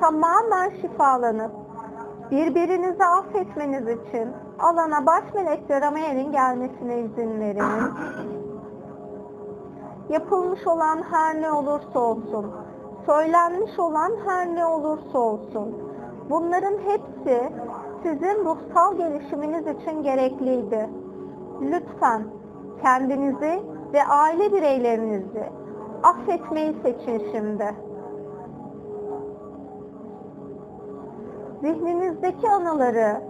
tamamen 0.00 0.70
şifalanıp 0.70 1.52
birbirinizi 2.30 3.04
affetmeniz 3.04 3.88
için 3.88 4.28
alana 4.58 5.06
baş 5.06 5.24
melek 5.34 5.70
Ramayel'in 5.70 6.32
gelmesine 6.32 7.00
izin 7.00 7.40
verin. 7.40 7.62
Yapılmış 10.08 10.66
olan 10.66 11.02
her 11.10 11.42
ne 11.42 11.52
olursa 11.52 11.98
olsun, 11.98 12.52
söylenmiş 13.08 13.78
olan 13.78 14.12
her 14.26 14.54
ne 14.54 14.66
olursa 14.66 15.18
olsun, 15.18 15.74
bunların 16.30 16.74
hepsi 16.78 17.52
sizin 18.02 18.44
ruhsal 18.44 18.96
gelişiminiz 18.96 19.66
için 19.66 20.02
gerekliydi. 20.02 20.88
Lütfen 21.60 22.22
kendinizi 22.82 23.62
ve 23.92 24.04
aile 24.04 24.52
bireylerinizi 24.52 25.44
affetmeyi 26.02 26.76
seçin 26.82 27.22
şimdi. 27.32 27.74
Zihninizdeki 31.60 32.50
anıları 32.50 33.22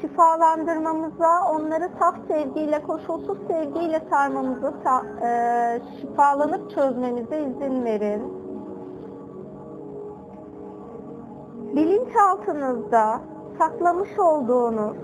şifalandırmamıza, 0.00 1.52
onları 1.54 1.90
saf 1.98 2.14
sevgiyle, 2.28 2.82
koşulsuz 2.82 3.38
sevgiyle 3.48 4.00
sarmamıza, 4.10 5.02
e, 5.22 5.80
şifalanıp 6.00 6.70
çözmemize 6.70 7.38
izin 7.38 7.84
verin. 7.84 8.35
Bilinçaltınızda 11.76 13.20
saklamış 13.58 14.18
olduğunuz 14.18 14.96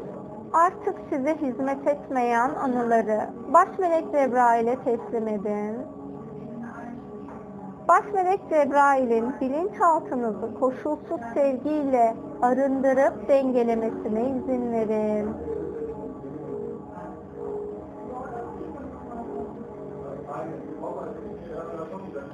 artık 0.52 0.94
size 1.10 1.36
hizmet 1.36 1.86
etmeyen 1.86 2.50
anıları 2.54 3.30
baş 3.52 3.68
melek 3.78 4.04
Cebrail'e 4.12 4.76
teslim 4.76 5.28
edin. 5.28 5.76
Baş 7.88 8.04
melek 8.14 8.40
Cebrail'in 8.50 9.40
bilinçaltınızı 9.40 10.54
koşulsuz 10.60 11.20
sevgiyle 11.34 12.16
arındırıp 12.42 13.28
dengelemesine 13.28 14.30
izin 14.30 14.72
verin. 14.72 15.51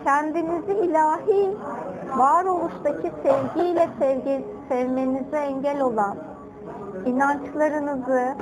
Kendinizi 0.04 0.72
ilahi 0.72 1.56
varoluştaki 2.16 3.12
sevgiyle 3.22 3.88
sevgi, 3.98 4.44
sevmenize 4.68 5.36
engel 5.36 5.80
olan 5.80 6.16
inançlarınızı, 7.06 8.34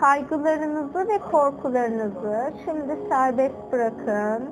kaygılarınızı 0.00 1.08
ve 1.08 1.18
korkularınızı 1.30 2.52
şimdi 2.64 2.98
serbest 3.08 3.72
bırakın. 3.72 4.50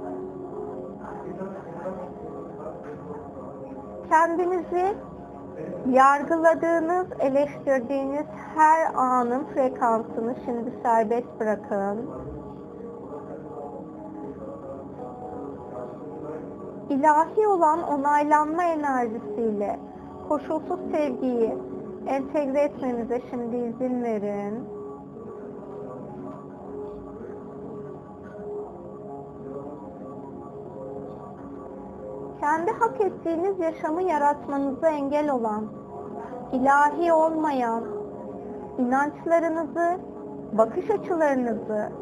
Kendinizi 4.09 4.95
yargıladığınız, 5.91 7.07
eleştirdiğiniz 7.21 8.27
her 8.57 8.95
anın 8.95 9.45
frekansını 9.45 10.35
şimdi 10.45 10.73
serbest 10.83 11.41
bırakın. 11.41 12.11
İlahi 16.91 17.47
olan 17.49 17.83
onaylanma 17.83 18.65
enerjisiyle 18.65 19.81
koşulsuz 20.29 20.81
sevgiyi 20.93 21.55
entegre 22.07 22.61
etmenize 22.61 23.21
şimdi 23.31 23.57
izin 23.57 24.03
verin. 24.03 24.65
Kendi 32.41 32.71
hak 32.71 33.01
ettiğiniz 33.01 33.59
yaşamı 33.61 34.03
yaratmanıza 34.03 34.89
engel 34.89 35.31
olan, 35.31 35.65
ilahi 36.53 37.13
olmayan 37.13 37.85
inançlarınızı, 38.79 40.01
bakış 40.53 40.91
açılarınızı, 40.91 41.93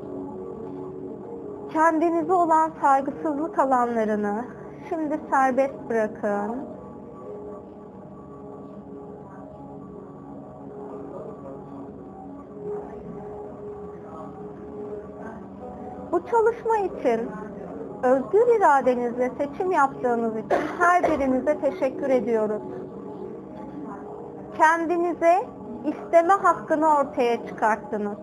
kendinize 1.72 2.32
olan 2.32 2.72
saygısızlık 2.80 3.58
alanlarını 3.58 4.57
şimdi 4.88 5.20
serbest 5.30 5.74
bırakın. 5.88 6.56
Bu 16.12 16.26
çalışma 16.26 16.76
için 16.76 17.30
özgür 18.02 18.56
iradenizle 18.56 19.30
seçim 19.38 19.72
yaptığınız 19.72 20.36
için 20.36 20.58
her 20.78 21.02
birinize 21.02 21.60
teşekkür 21.60 22.10
ediyoruz. 22.10 22.62
Kendinize 24.58 25.46
isteme 25.84 26.34
hakkını 26.34 26.86
ortaya 26.88 27.46
çıkarttınız. 27.46 28.18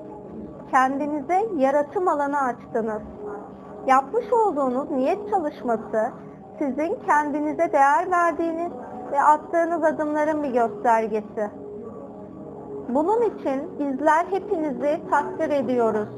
Kendinize 0.71 1.45
yaratım 1.57 2.07
alanı 2.07 2.41
açtınız. 2.41 3.01
Yapmış 3.87 4.33
olduğunuz 4.33 4.91
niyet 4.91 5.29
çalışması 5.29 6.11
sizin 6.59 6.97
kendinize 7.05 7.71
değer 7.73 8.11
verdiğiniz 8.11 8.71
ve 9.11 9.21
attığınız 9.21 9.83
adımların 9.83 10.43
bir 10.43 10.49
göstergesi. 10.49 11.49
Bunun 12.89 13.21
için 13.21 13.79
bizler 13.79 14.25
hepinizi 14.29 15.01
takdir 15.11 15.49
ediyoruz. 15.49 16.09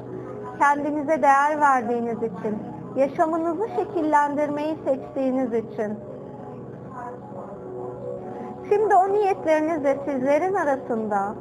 Kendinize 0.60 1.22
değer 1.22 1.60
verdiğiniz 1.60 2.18
için, 2.18 2.58
yaşamınızı 2.96 3.68
şekillendirmeyi 3.76 4.78
seçtiğiniz 4.86 5.54
için. 5.54 6.00
Şimdi 8.70 8.96
o 8.96 9.14
niyetlerinizle 9.14 9.98
sizlerin 10.06 10.54
arasında 10.54 11.36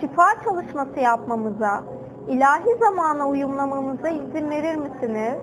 şifa 0.00 0.24
çalışması 0.44 1.00
yapmamıza, 1.00 1.82
ilahi 2.28 2.76
zamana 2.80 3.28
uyumlamamıza 3.28 4.08
izin 4.08 4.50
verir 4.50 4.76
misiniz? 4.76 5.38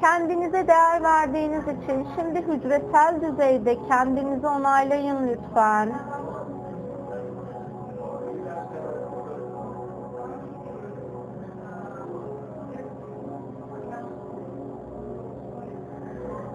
Kendinize 0.00 0.68
değer 0.68 1.02
verdiğiniz 1.02 1.62
için 1.62 2.06
şimdi 2.16 2.42
hücresel 2.42 3.20
düzeyde 3.20 3.76
kendinizi 3.88 4.46
onaylayın 4.46 5.28
lütfen. 5.28 5.92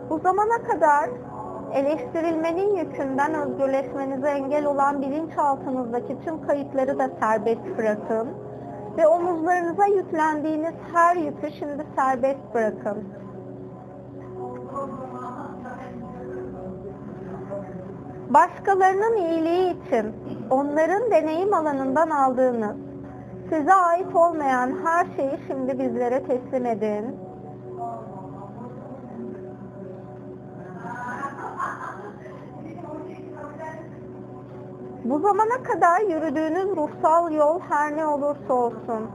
Bu 0.09 0.19
zamana 0.19 0.57
kadar 0.57 1.09
eleştirilmenin 1.73 2.75
yükünden 2.75 3.33
özgürleşmenize 3.33 4.29
engel 4.29 4.65
olan 4.65 5.01
bilinçaltınızdaki 5.01 6.17
tüm 6.25 6.47
kayıtları 6.47 6.99
da 6.99 7.09
serbest 7.19 7.77
bırakın 7.77 8.29
ve 8.97 9.07
omuzlarınıza 9.07 9.85
yüklendiğiniz 9.85 10.75
her 10.93 11.15
yükü 11.15 11.51
şimdi 11.59 11.85
serbest 11.95 12.53
bırakın. 12.53 13.03
Başkalarının 18.33 19.17
iyiliği 19.17 19.69
için 19.69 20.15
onların 20.49 21.11
deneyim 21.11 21.53
alanından 21.53 22.09
aldığınız, 22.09 22.75
size 23.49 23.73
ait 23.73 24.15
olmayan 24.15 24.71
her 24.85 25.05
şeyi 25.15 25.39
şimdi 25.47 25.79
bizlere 25.79 26.23
teslim 26.23 26.65
edin. 26.65 27.15
Bu 35.03 35.19
zamana 35.19 35.63
kadar 35.63 36.01
yürüdüğünüz 36.01 36.77
ruhsal 36.77 37.31
yol 37.31 37.59
her 37.59 37.97
ne 37.97 38.05
olursa 38.05 38.53
olsun, 38.53 39.09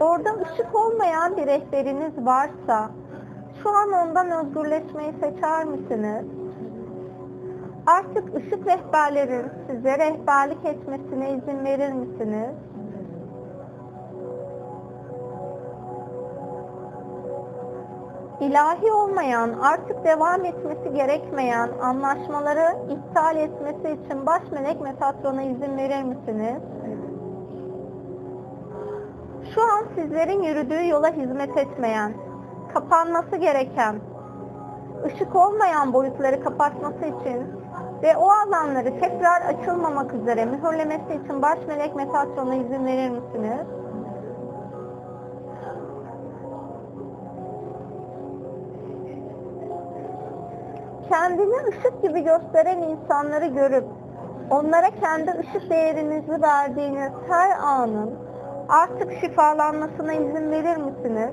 orada 0.00 0.30
ışık 0.30 0.74
olmayan 0.74 1.36
bir 1.36 1.46
rehberiniz 1.46 2.26
varsa, 2.26 2.90
şu 3.62 3.70
an 3.70 3.92
ondan 3.92 4.30
özgürleşmeyi 4.30 5.12
seçer 5.20 5.64
misiniz? 5.64 6.39
Artık 7.90 8.34
ışık 8.36 8.66
rehberlerin 8.66 9.46
size 9.66 9.98
rehberlik 9.98 10.64
etmesine 10.64 11.30
izin 11.32 11.64
verir 11.64 11.92
misiniz? 11.92 12.54
İlahi 18.40 18.92
olmayan, 18.92 19.52
artık 19.62 20.04
devam 20.04 20.44
etmesi 20.44 20.94
gerekmeyen 20.94 21.70
anlaşmaları 21.82 22.76
iptal 22.90 23.36
etmesi 23.36 23.98
için 24.04 24.26
baş 24.26 24.42
melek 24.52 24.80
Metatron'a 24.80 25.42
izin 25.42 25.76
verir 25.76 26.02
misiniz? 26.02 26.62
Şu 29.54 29.62
an 29.62 29.84
sizlerin 29.94 30.42
yürüdüğü 30.42 30.88
yola 30.88 31.08
hizmet 31.08 31.56
etmeyen, 31.56 32.12
kapanması 32.74 33.36
gereken, 33.36 33.96
ışık 35.06 35.36
olmayan 35.36 35.92
boyutları 35.92 36.44
kapatması 36.44 37.04
için 37.04 37.59
ve 38.02 38.16
o 38.16 38.28
alanları 38.30 39.00
tekrar 39.00 39.42
açılmamak 39.42 40.14
üzere 40.14 40.44
mühürlemesi 40.44 41.14
için 41.24 41.42
baş 41.42 41.58
melek 41.68 41.96
Metatron'a 41.96 42.54
izin 42.54 42.86
verir 42.86 43.10
misiniz? 43.10 43.66
kendini 51.10 51.56
ışık 51.68 52.02
gibi 52.02 52.24
gösteren 52.24 52.78
insanları 52.82 53.46
görüp 53.46 53.84
onlara 54.50 54.90
kendi 54.90 55.30
ışık 55.30 55.70
değerinizi 55.70 56.42
verdiğiniz 56.42 57.12
her 57.28 57.50
anın 57.58 58.14
artık 58.68 59.12
şifalanmasına 59.20 60.12
izin 60.12 60.50
verir 60.50 60.76
misiniz? 60.76 61.30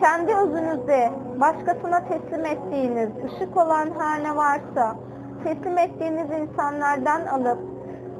Kendi 0.00 0.34
özünüzde 0.34 1.10
başkasına 1.40 2.00
teslim 2.08 2.44
ettiğiniz 2.44 3.10
ışık 3.24 3.56
olan 3.56 3.88
her 3.98 4.24
ne 4.24 4.36
varsa 4.36 4.96
teslim 5.44 5.78
ettiğiniz 5.78 6.30
insanlardan 6.30 7.26
alıp 7.26 7.58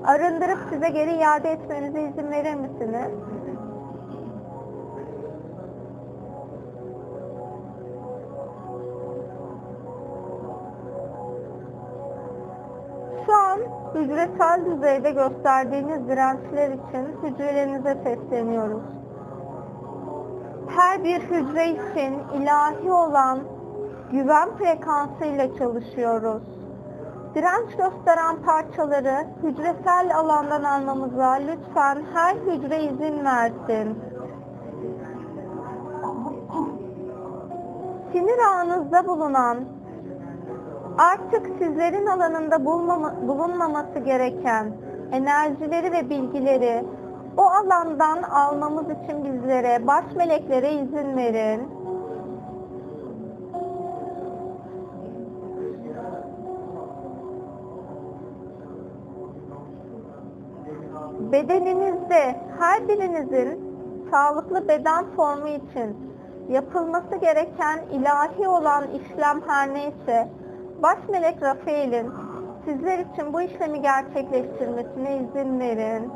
arındırıp 0.05 0.59
size 0.71 0.89
geri 0.89 1.13
iade 1.13 1.51
etmenize 1.51 2.03
izin 2.03 2.31
verir 2.31 2.55
misiniz? 2.55 3.11
Şu 13.27 13.33
an 13.35 13.59
hücresel 13.95 14.65
düzeyde 14.67 15.11
gösterdiğiniz 15.11 16.09
dirençler 16.09 16.71
için 16.71 17.09
hücrelerinize 17.23 17.97
sesleniyoruz. 18.05 18.83
Her 20.69 21.05
bir 21.05 21.21
hücre 21.21 21.69
için 21.69 22.19
ilahi 22.35 22.93
olan 22.93 23.39
güven 24.13 24.49
frekansı 24.59 25.25
ile 25.25 25.51
çalışıyoruz. 25.59 26.60
Direnç 27.35 27.71
gösteren 27.71 28.37
parçaları 28.47 29.27
hücresel 29.43 30.17
alandan 30.17 30.63
almamıza 30.63 31.31
lütfen 31.31 31.99
her 32.15 32.35
hücre 32.35 32.83
izin 32.83 33.25
versin. 33.25 33.99
Sinir 38.13 38.39
ağınızda 38.39 39.07
bulunan 39.07 39.59
artık 40.99 41.47
sizlerin 41.59 42.07
alanında 42.07 42.65
bulunmaması 43.29 43.99
gereken 43.99 44.73
enerjileri 45.13 45.93
ve 45.93 46.11
bilgileri 46.11 46.85
o 47.37 47.43
alandan 47.43 48.23
almamız 48.23 48.85
için 48.85 49.25
bizlere, 49.25 49.87
baş 49.87 50.05
meleklere 50.17 50.73
izin 50.73 51.17
verin. 51.17 51.69
Bedeninizde 61.33 62.37
her 62.59 62.89
birinizin 62.89 63.75
sağlıklı 64.11 64.69
beden 64.69 65.05
formu 65.17 65.49
için 65.49 65.97
yapılması 66.49 67.17
gereken 67.17 67.81
ilahi 67.93 68.49
olan 68.49 68.85
işlem 68.91 69.41
her 69.47 69.75
neyse 69.75 70.29
Baş 70.83 70.99
melek 71.09 71.43
Rafael'in 71.43 72.11
sizler 72.65 72.99
için 72.99 73.33
bu 73.33 73.43
işlemi 73.43 73.83
gerçekleştirmesine 73.83 75.17
izin 75.17 75.61
verin. 75.61 76.11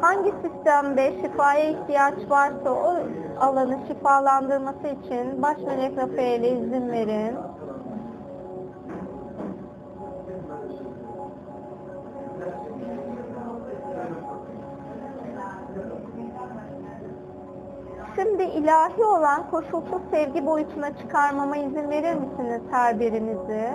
Hangi 0.00 0.32
sistemde 0.42 1.12
şifaya 1.22 1.70
ihtiyaç 1.70 2.14
varsa 2.28 2.70
o 2.70 2.96
alanı 3.40 3.78
şifalandırması 3.88 4.86
için 4.86 5.42
baş 5.42 5.58
melek 5.58 5.98
Rafael'e 5.98 6.48
izin 6.48 6.88
verin. 6.88 7.36
Şimdi 18.16 18.42
ilahi 18.42 19.04
olan 19.04 19.50
koşulsuz 19.50 20.02
sevgi 20.10 20.46
boyutuna 20.46 20.96
çıkarmama 20.96 21.56
izin 21.56 21.90
verir 21.90 22.14
misiniz 22.14 22.62
her 22.70 23.00
birinizi? 23.00 23.68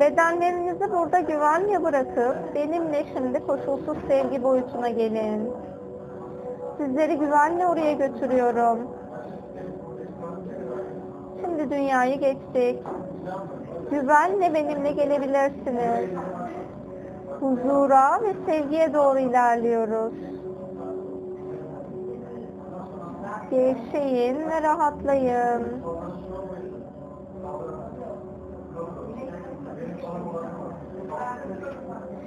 Bedenlerinizi 0.00 0.92
burada 0.92 1.20
güvenle 1.20 1.82
bırakıp 1.82 2.54
benimle 2.54 3.04
şimdi 3.14 3.46
koşulsuz 3.46 3.98
sevgi 4.08 4.42
boyutuna 4.42 4.88
gelin. 4.88 5.50
Sizleri 6.76 7.18
güvenle 7.18 7.66
oraya 7.66 7.92
götürüyorum. 7.92 8.78
Şimdi 11.40 11.70
dünyayı 11.70 12.20
geçtik. 12.20 12.82
Güvenle 13.90 14.54
benimle 14.54 14.92
gelebilirsiniz. 14.92 16.10
Huzura 17.40 18.22
ve 18.22 18.34
sevgiye 18.46 18.94
doğru 18.94 19.18
ilerliyoruz. 19.18 20.12
Gevşeyin 23.50 24.36
ve 24.36 24.62
rahatlayın. 24.62 25.62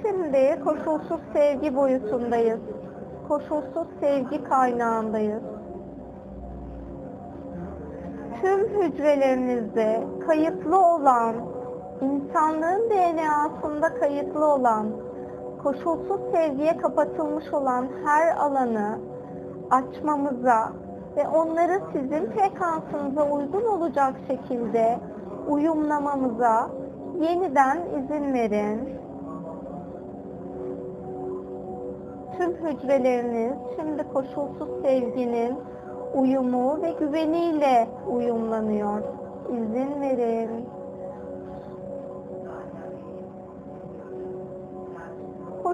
Şimdi 0.02 0.60
koşulsuz 0.64 1.20
sevgi 1.32 1.76
boyutundayız. 1.76 2.60
Koşulsuz 3.28 3.88
sevgi 4.00 4.44
kaynağındayız. 4.44 5.42
Tüm 8.40 8.60
hücrelerinizde 8.60 10.04
kayıtlı 10.26 10.86
olan, 10.86 11.34
insanlığın 12.04 12.90
DNA'sında 12.90 13.94
kayıtlı 13.94 14.46
olan, 14.46 14.86
koşulsuz 15.62 16.20
sevgiye 16.32 16.76
kapatılmış 16.76 17.52
olan 17.52 17.86
her 18.04 18.36
alanı 18.36 18.98
açmamıza 19.70 20.72
ve 21.16 21.28
onları 21.28 21.80
sizin 21.92 22.30
frekansınıza 22.30 23.30
uygun 23.30 23.64
olacak 23.64 24.14
şekilde 24.28 24.98
uyumlamamıza 25.48 26.70
yeniden 27.20 27.78
izin 27.98 28.34
verin. 28.34 28.88
Tüm 32.38 32.52
hücreleriniz 32.52 33.54
şimdi 33.76 34.02
koşulsuz 34.12 34.68
sevginin 34.82 35.54
uyumu 36.14 36.82
ve 36.82 36.90
güveniyle 36.90 37.88
uyumlanıyor. 38.08 39.02
İzin 39.48 40.00
verin. 40.00 40.68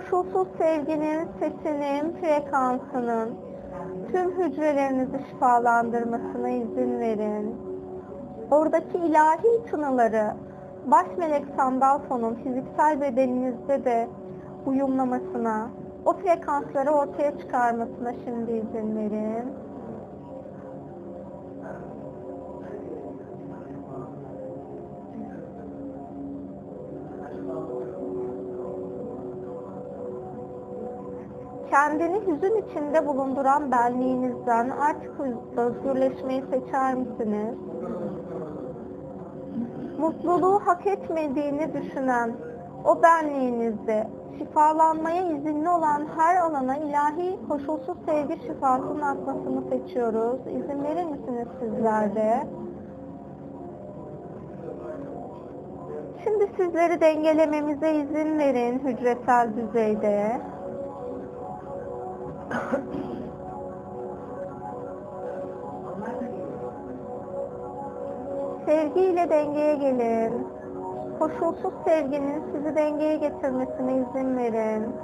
Koşulsuz 0.00 0.48
sevginin 0.58 1.28
sesinin, 1.38 2.12
frekansının 2.20 3.34
tüm 4.12 4.30
hücrelerinizi 4.30 5.18
şifalandırmasına 5.30 6.50
izin 6.50 7.00
verin. 7.00 7.56
Oradaki 8.50 8.98
ilahi 8.98 9.64
tınıları 9.70 10.24
baş 10.86 11.06
melek 11.18 11.44
Sandalfo'nun 11.56 12.34
fiziksel 12.34 13.00
bedeninizde 13.00 13.84
de 13.84 14.08
uyumlamasına, 14.66 15.70
o 16.04 16.12
frekansları 16.12 16.90
ortaya 16.90 17.38
çıkarmasına 17.38 18.12
şimdi 18.24 18.52
izin 18.52 18.96
verin. 18.96 19.44
Kendini 31.70 32.20
hüzün 32.26 32.56
içinde 32.56 33.06
bulunduran 33.06 33.72
benliğinizden 33.72 34.70
artık 34.70 35.12
özgürleşmeyi 35.56 36.42
seçer 36.50 36.94
misiniz? 36.94 37.58
Mutluluğu 39.98 40.60
hak 40.64 40.86
etmediğini 40.86 41.74
düşünen 41.74 42.32
o 42.84 43.02
benliğinizde 43.02 44.08
şifalanmaya 44.38 45.22
izinli 45.22 45.68
olan 45.68 46.06
her 46.16 46.36
alana 46.36 46.76
ilahi 46.76 47.38
koşulsuz 47.48 47.96
sevgi 48.06 48.46
şifasının 48.46 49.00
akmasını 49.00 49.62
seçiyoruz. 49.68 50.40
İzin 50.46 50.84
verir 50.84 51.04
misiniz 51.04 51.48
sizler 51.60 52.14
de? 52.14 52.46
Şimdi 56.24 56.50
sizleri 56.56 57.00
dengelememize 57.00 57.94
izin 57.94 58.38
verin 58.38 58.78
hücresel 58.78 59.48
düzeyde. 59.56 60.40
Sevgiyle 68.66 69.30
dengeye 69.30 69.74
gelin. 69.74 70.48
Koşulsuz 71.18 71.74
sevginin 71.84 72.42
sizi 72.52 72.76
dengeye 72.76 73.16
getirmesine 73.16 73.92
izin 73.92 74.36
verin. 74.36 74.94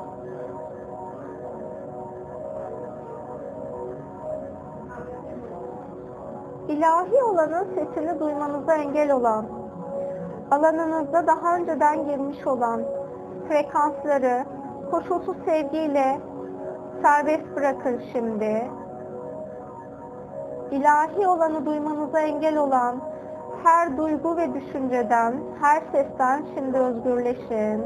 İlahi 6.69 7.23
olanın 7.23 7.67
sesini 7.75 8.21
duymanıza 8.21 8.75
engel 8.75 9.13
olan, 9.13 9.47
alanınızda 10.51 11.27
daha 11.27 11.57
önceden 11.57 12.05
girmiş 12.05 12.47
olan 12.47 12.83
frekansları 13.49 14.45
koşulsuz 14.91 15.37
sevgiyle 15.45 16.21
serbest 17.03 17.57
bırakın 17.57 18.03
şimdi. 18.13 18.71
İlahi 20.71 21.29
olanı 21.29 21.67
duymanıza 21.67 22.21
engel 22.21 22.57
olan 22.57 23.01
her 23.65 23.97
duygu 23.97 24.37
ve 24.37 24.55
düşünceden, 24.55 25.35
her 25.61 25.83
sesten 25.93 26.43
şimdi 26.55 26.79
özgürleşin. 26.79 27.83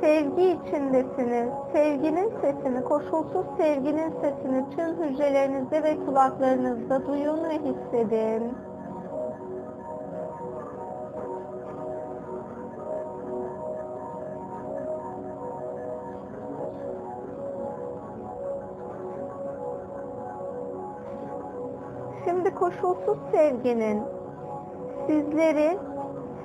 Sevgi 0.00 0.42
içindesiniz. 0.42 1.48
Sevginin 1.72 2.32
sesini, 2.40 2.84
koşulsuz 2.84 3.46
sevginin 3.56 4.12
sesini 4.20 4.64
tüm 4.76 5.04
hücrelerinizde 5.04 5.82
ve 5.82 5.96
kulaklarınızda 6.06 7.06
duyun 7.06 7.44
ve 7.48 7.58
hissedin. 7.58 8.52
Koşulsuz 22.62 23.18
sevginin 23.32 24.02
sizleri 25.06 25.78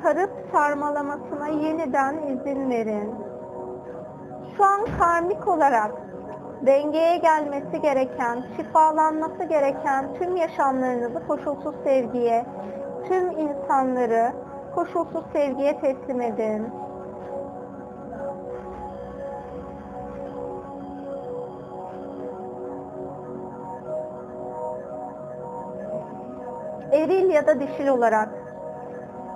sarıp 0.03 0.31
sarmalamasına 0.51 1.47
yeniden 1.47 2.17
izin 2.17 2.69
verin. 2.69 3.15
Şu 4.57 4.63
an 4.63 4.85
karmik 4.99 5.47
olarak 5.47 5.91
dengeye 6.65 7.17
gelmesi 7.17 7.81
gereken, 7.81 8.43
şifalanması 8.55 9.43
gereken 9.43 10.13
tüm 10.13 10.35
yaşamlarınızı 10.35 11.27
koşulsuz 11.27 11.75
sevgiye, 11.83 12.45
tüm 13.07 13.31
insanları 13.31 14.31
koşulsuz 14.75 15.23
sevgiye 15.33 15.79
teslim 15.79 16.21
edin. 16.21 16.67
Eril 26.91 27.29
ya 27.29 27.47
da 27.47 27.59
dişil 27.59 27.87
olarak 27.87 28.29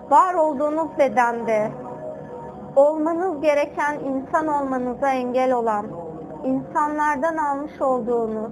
var 0.10 0.34
olduğunuz 0.34 0.98
bedende 0.98 1.72
olmanız 2.76 3.42
gereken 3.42 4.00
insan 4.00 4.48
olmanıza 4.48 5.10
engel 5.10 5.54
olan, 5.54 5.86
insanlardan 6.44 7.38
almış 7.38 7.82
olduğunuz 7.82 8.52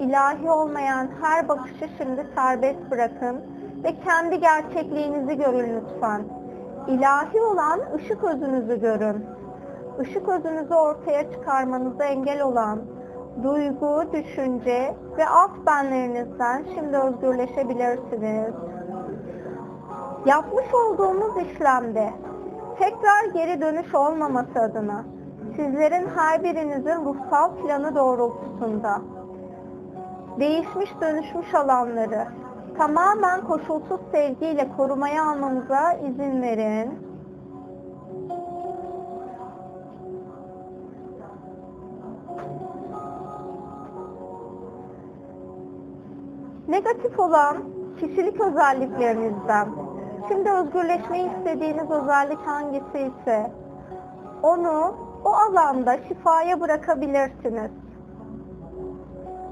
ilahi 0.00 0.50
olmayan 0.50 1.08
her 1.22 1.48
bakışı 1.48 1.88
şimdi 1.98 2.26
serbest 2.34 2.90
bırakın 2.90 3.40
ve 3.84 3.94
kendi 4.04 4.40
gerçekliğinizi 4.40 5.36
görün 5.36 5.80
lütfen. 5.80 6.22
İlahi 6.88 7.40
olan 7.40 7.80
ışık 7.94 8.24
özünüzü 8.24 8.80
görün. 8.80 9.26
Işık 10.00 10.28
özünüzü 10.28 10.74
ortaya 10.74 11.32
çıkarmanıza 11.32 12.04
engel 12.04 12.42
olan 12.42 12.80
duygu, 13.42 14.12
düşünce 14.12 14.94
ve 15.18 15.28
alt 15.28 15.66
benlerinizden 15.66 16.64
şimdi 16.74 16.96
özgürleşebilirsiniz. 16.96 18.54
Yapmış 20.26 20.74
olduğumuz 20.74 21.36
işlemde 21.36 22.10
tekrar 22.78 23.24
geri 23.34 23.60
dönüş 23.60 23.94
olmaması 23.94 24.60
adına 24.60 25.04
sizlerin 25.56 26.08
her 26.16 26.44
birinizin 26.44 27.04
ruhsal 27.04 27.50
planı 27.56 27.94
doğrultusunda 27.94 29.00
değişmiş 30.38 30.90
dönüşmüş 31.00 31.54
alanları 31.54 32.26
tamamen 32.78 33.40
koşulsuz 33.40 34.00
sevgiyle 34.12 34.68
korumaya 34.76 35.24
almamıza 35.30 35.92
izin 35.92 36.42
verin. 36.42 37.09
Negatif 46.70 47.20
olan 47.20 47.56
kişilik 48.00 48.40
özelliklerinizden 48.40 49.68
şimdi 50.28 50.50
özgürleşmeyi 50.50 51.30
istediğiniz 51.36 51.90
özellik 51.90 52.38
hangisi 52.38 52.98
ise 52.98 53.52
onu 54.42 54.94
o 55.24 55.28
alanda 55.28 55.98
şifaya 56.08 56.60
bırakabilirsiniz. 56.60 57.70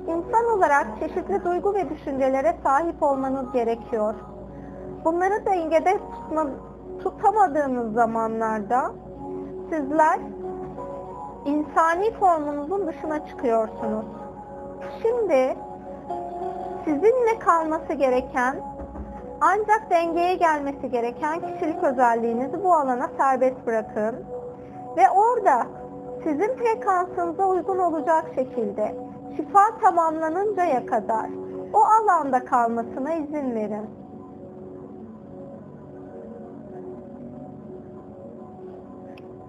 İnsan 0.06 0.44
olarak 0.56 0.86
çeşitli 1.00 1.44
duygu 1.44 1.74
ve 1.74 1.90
düşüncelere 1.90 2.56
sahip 2.62 3.02
olmanız 3.02 3.52
gerekiyor. 3.52 4.14
Bunları 5.04 5.46
dengede 5.46 5.98
tutma, 5.98 6.46
tutamadığınız 7.02 7.92
zamanlarda 7.92 8.92
sizler 9.70 10.18
insani 11.44 12.12
formunuzun 12.12 12.86
dışına 12.86 13.26
çıkıyorsunuz. 13.26 14.06
Şimdi 15.02 15.56
sizinle 16.88 17.38
kalması 17.38 17.92
gereken 17.92 18.56
ancak 19.40 19.90
dengeye 19.90 20.34
gelmesi 20.34 20.90
gereken 20.90 21.40
kişilik 21.40 21.84
özelliğinizi 21.84 22.64
bu 22.64 22.74
alana 22.74 23.10
serbest 23.16 23.66
bırakın 23.66 24.16
ve 24.96 25.10
orada 25.10 25.66
sizin 26.24 26.56
frekansınıza 26.56 27.46
uygun 27.46 27.78
olacak 27.78 28.24
şekilde 28.34 28.94
şifa 29.36 29.78
tamamlanıncaya 29.82 30.86
kadar 30.86 31.30
o 31.72 31.78
alanda 31.78 32.44
kalmasına 32.44 33.14
izin 33.14 33.54
verin. 33.54 33.86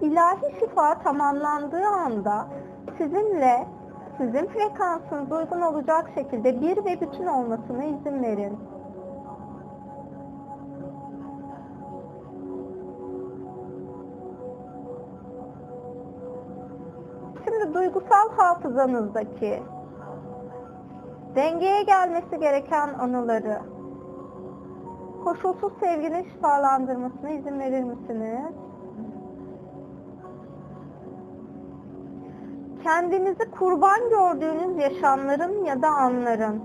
İlahi 0.00 0.54
şifa 0.60 0.98
tamamlandığı 0.98 1.86
anda 1.86 2.46
sizinle 2.98 3.66
sizin 4.20 4.46
frekansınıza 4.46 5.38
uygun 5.38 5.60
olacak 5.60 6.10
şekilde 6.14 6.60
bir 6.60 6.84
ve 6.84 7.00
bütün 7.00 7.26
olmasına 7.26 7.84
izin 7.84 8.22
verin. 8.22 8.58
Şimdi 17.44 17.74
duygusal 17.74 18.30
hafızanızdaki 18.36 19.62
dengeye 21.36 21.82
gelmesi 21.82 22.38
gereken 22.40 22.88
anıları 22.88 23.58
koşulsuz 25.24 25.72
sevginin 25.80 26.22
şifalandırmasına 26.24 27.30
izin 27.30 27.60
verir 27.60 27.84
misiniz? 27.84 28.69
Kendinizi 32.82 33.50
kurban 33.50 34.00
gördüğünüz 34.10 34.78
yaşamların 34.78 35.64
ya 35.64 35.82
da 35.82 35.88
anların 35.88 36.62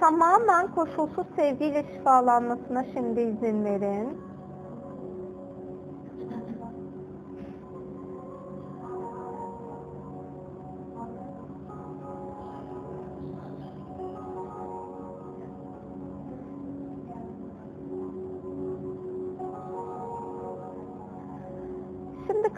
tamamen 0.00 0.74
koşulsuz 0.74 1.26
sevgiyle 1.36 1.84
şifalanmasına 1.92 2.84
şimdi 2.94 3.20
izin 3.20 3.64
verin. 3.64 4.31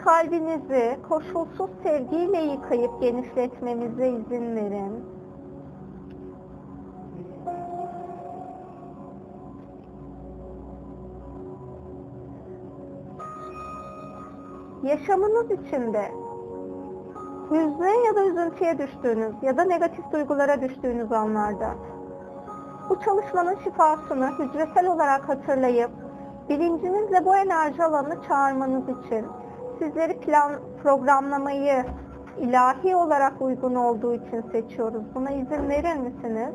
Kalbinizi 0.05 0.97
koşulsuz 1.09 1.69
sevgiyle 1.83 2.41
yıkayıp 2.41 3.01
genişletmemize 3.01 4.09
izin 4.09 4.55
verin. 4.55 5.05
Yaşamınız 14.83 15.51
içinde 15.51 16.11
hüzne 17.51 18.05
ya 18.05 18.15
da 18.15 18.25
üzüntüye 18.25 18.77
düştüğünüz 18.77 19.33
ya 19.41 19.57
da 19.57 19.63
negatif 19.63 20.11
duygulara 20.11 20.61
düştüğünüz 20.61 21.11
anlarda 21.11 21.75
bu 22.89 22.99
çalışmanın 22.99 23.55
şifasını 23.63 24.31
hücresel 24.39 24.87
olarak 24.87 25.29
hatırlayıp 25.29 25.91
bilincinizle 26.49 27.25
bu 27.25 27.35
enerji 27.35 27.83
alanını 27.83 28.17
çağırmanız 28.27 28.83
için 28.83 29.25
sizleri 29.79 30.19
plan 30.19 30.51
programlamayı 30.83 31.85
ilahi 32.39 32.95
olarak 32.95 33.41
uygun 33.41 33.75
olduğu 33.75 34.13
için 34.13 34.41
seçiyoruz. 34.51 35.03
Buna 35.15 35.31
izin 35.31 35.69
verir 35.69 35.97
misiniz? 35.97 36.53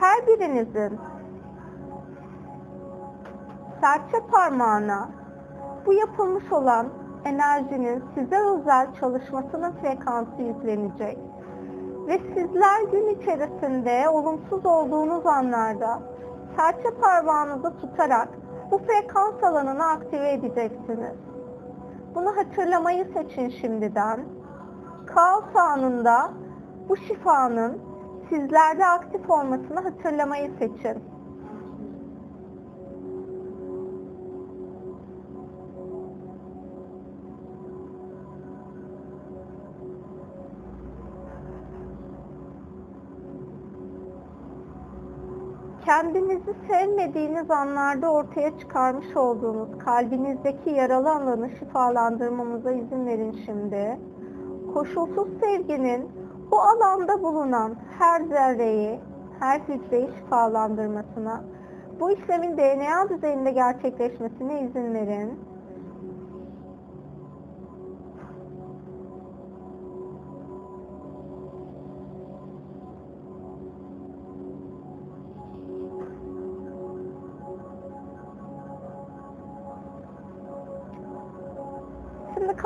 Her 0.00 0.26
birinizin 0.26 0.98
serçe 3.80 4.26
parmağına 4.30 5.08
bu 5.86 5.92
yapılmış 5.92 6.52
olan 6.52 6.86
enerjinin 7.24 8.04
size 8.14 8.38
özel 8.38 8.94
çalışmasının 8.94 9.72
frekansı 9.72 10.42
yüklenecek. 10.42 11.25
Ve 12.06 12.18
sizler 12.18 12.82
gün 12.92 13.08
içerisinde 13.08 14.08
olumsuz 14.08 14.66
olduğunuz 14.66 15.26
anlarda 15.26 16.02
serçe 16.56 16.90
parmağınızı 17.00 17.76
tutarak 17.80 18.28
bu 18.70 18.78
frekans 18.78 19.42
alanını 19.42 19.86
aktive 19.86 20.32
edeceksiniz. 20.32 21.16
Bunu 22.14 22.36
hatırlamayı 22.36 23.04
seçin 23.14 23.48
şimdiden. 23.48 24.20
Kaos 25.06 25.56
anında 25.56 26.30
bu 26.88 26.96
şifanın 26.96 27.78
sizlerde 28.28 28.86
aktif 28.86 29.30
olmasını 29.30 29.80
hatırlamayı 29.80 30.50
seçin. 30.58 31.15
Kendinizi 45.86 46.54
sevmediğiniz 46.68 47.50
anlarda 47.50 48.12
ortaya 48.12 48.58
çıkarmış 48.58 49.16
olduğunuz 49.16 49.78
kalbinizdeki 49.78 50.70
yaralı 50.70 51.10
alanı 51.10 51.50
şifalandırmamıza 51.58 52.72
izin 52.72 53.06
verin 53.06 53.36
şimdi. 53.46 53.98
Koşulsuz 54.74 55.28
sevginin 55.40 56.08
bu 56.50 56.60
alanda 56.60 57.22
bulunan 57.22 57.76
her 57.98 58.20
zerreyi, 58.20 59.00
her 59.40 59.60
hücreyi 59.60 60.08
şifalandırmasına, 60.18 61.44
bu 62.00 62.10
işlemin 62.10 62.56
DNA 62.56 63.08
düzeyinde 63.08 63.50
gerçekleşmesine 63.50 64.62
izin 64.62 64.94
verin. 64.94 65.38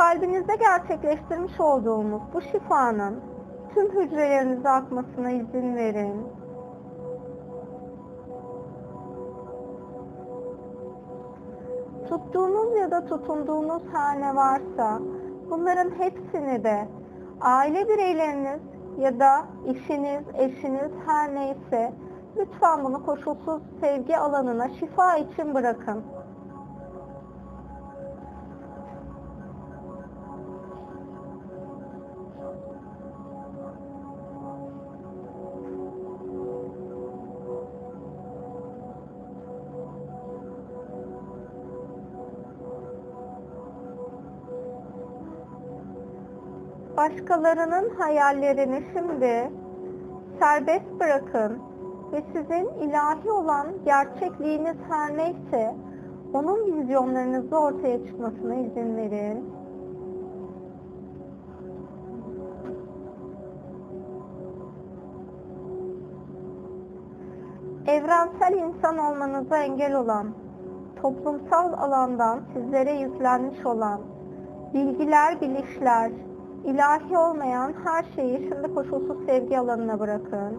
Kalbinizde 0.01 0.57
gerçekleştirmiş 0.57 1.61
olduğumuz 1.61 2.22
bu 2.34 2.40
şifanın 2.40 3.20
tüm 3.74 3.88
hücrelerinize 3.90 4.68
akmasına 4.68 5.30
izin 5.30 5.76
verin. 5.76 6.26
Tuttuğunuz 12.09 12.76
ya 12.76 12.90
da 12.90 13.07
tutunduğunuz 13.07 13.82
her 13.92 14.20
ne 14.20 14.36
varsa 14.36 15.01
bunların 15.51 15.90
hepsini 15.90 16.64
de 16.64 16.88
aile 17.40 17.88
bireyleriniz 17.88 18.61
ya 18.98 19.20
da 19.20 19.44
işiniz, 19.66 20.22
eşiniz 20.34 20.92
her 21.07 21.34
neyse 21.34 21.92
lütfen 22.36 22.84
bunu 22.84 23.07
koşulsuz 23.07 23.62
sevgi 23.80 24.18
alanına 24.18 24.68
şifa 24.68 25.16
için 25.16 25.55
bırakın. 25.55 26.05
Başkalarının 47.20 47.90
hayallerini 47.98 48.82
şimdi 48.92 49.50
serbest 50.38 51.00
bırakın 51.00 51.58
ve 52.12 52.22
sizin 52.32 52.68
ilahi 52.88 53.30
olan 53.30 53.66
gerçekliğiniz 53.84 54.76
her 54.88 55.16
neyse 55.16 55.74
onun 56.34 56.76
vizyonlarınızı 56.76 57.58
ortaya 57.58 58.06
çıkmasına 58.06 58.54
izin 58.54 58.96
verin. 58.96 59.50
Evrensel 67.86 68.52
insan 68.52 68.98
olmanıza 68.98 69.58
engel 69.58 69.94
olan, 69.94 70.26
toplumsal 71.02 71.72
alandan 71.72 72.40
sizlere 72.54 72.92
yüklenmiş 72.92 73.66
olan, 73.66 74.00
bilgiler, 74.74 75.40
bilişler, 75.40 76.10
ilahi 76.64 77.18
olmayan 77.18 77.72
her 77.84 78.04
şeyi 78.16 78.48
şimdi 78.48 78.74
koşulsuz 78.74 79.26
sevgi 79.26 79.58
alanına 79.58 80.00
bırakın. 80.00 80.58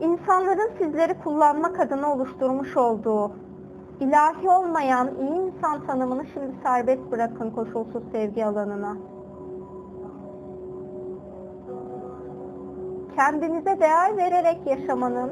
İnsanların 0.00 0.70
sizleri 0.78 1.14
kullanmak 1.24 1.80
adına 1.80 2.12
oluşturmuş 2.12 2.76
olduğu 2.76 3.30
ilahi 4.00 4.48
olmayan 4.48 5.08
iyi 5.20 5.52
insan 5.52 5.86
tanımını 5.86 6.26
şimdi 6.34 6.52
serbest 6.62 7.10
bırakın 7.10 7.50
koşulsuz 7.50 8.02
sevgi 8.12 8.46
alanına. 8.46 8.96
Kendinize 13.16 13.80
değer 13.80 14.16
vererek 14.16 14.60
yaşamanın 14.66 15.30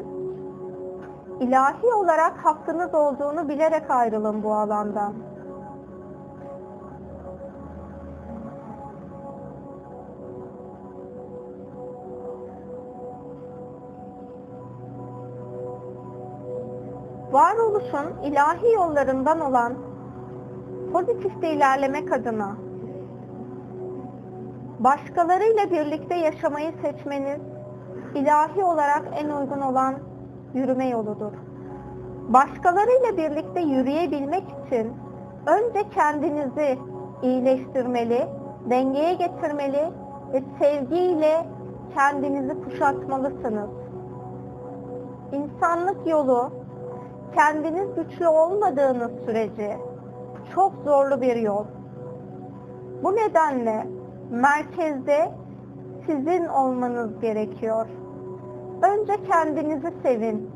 ilahi 1.40 1.94
olarak 1.94 2.36
hakkınız 2.44 2.94
olduğunu 2.94 3.48
bilerek 3.48 3.90
ayrılın 3.90 4.42
bu 4.42 4.54
alandan. 4.54 5.12
Varoluşun 17.34 18.22
ilahi 18.24 18.72
yollarından 18.72 19.40
olan 19.40 19.74
pozitifte 20.92 21.52
ilerlemek 21.52 22.12
adına 22.12 22.56
başkalarıyla 24.78 25.70
birlikte 25.70 26.14
yaşamayı 26.14 26.72
seçmeniz 26.82 27.40
ilahi 28.14 28.64
olarak 28.64 29.02
en 29.12 29.28
uygun 29.28 29.60
olan 29.60 29.94
yürüme 30.54 30.88
yoludur. 30.88 31.32
Başkalarıyla 32.28 33.16
birlikte 33.16 33.60
yürüyebilmek 33.60 34.44
için 34.66 34.92
önce 35.46 35.88
kendinizi 35.94 36.78
iyileştirmeli, 37.22 38.26
dengeye 38.70 39.14
getirmeli 39.14 39.90
ve 40.32 40.42
sevgiyle 40.58 41.46
kendinizi 41.94 42.64
kuşatmalısınız. 42.64 43.70
İnsanlık 45.32 46.06
yolu 46.06 46.63
kendiniz 47.34 47.88
güçlü 47.96 48.28
olmadığınız 48.28 49.10
sürece 49.26 49.78
çok 50.54 50.72
zorlu 50.84 51.20
bir 51.20 51.36
yol. 51.36 51.64
Bu 53.02 53.16
nedenle 53.16 53.86
merkezde 54.30 55.30
sizin 56.06 56.46
olmanız 56.46 57.20
gerekiyor. 57.20 57.86
Önce 58.82 59.12
kendinizi 59.28 59.92
sevin. 60.02 60.50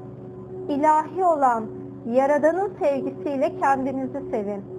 İlahi 0.68 1.24
olan 1.24 1.66
Yaradan'ın 2.06 2.72
sevgisiyle 2.80 3.58
kendinizi 3.60 4.30
sevin. 4.30 4.77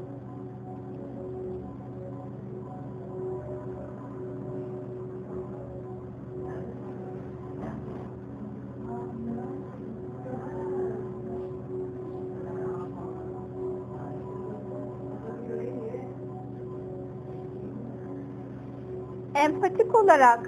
Empatik 19.46 19.96
olarak 19.96 20.40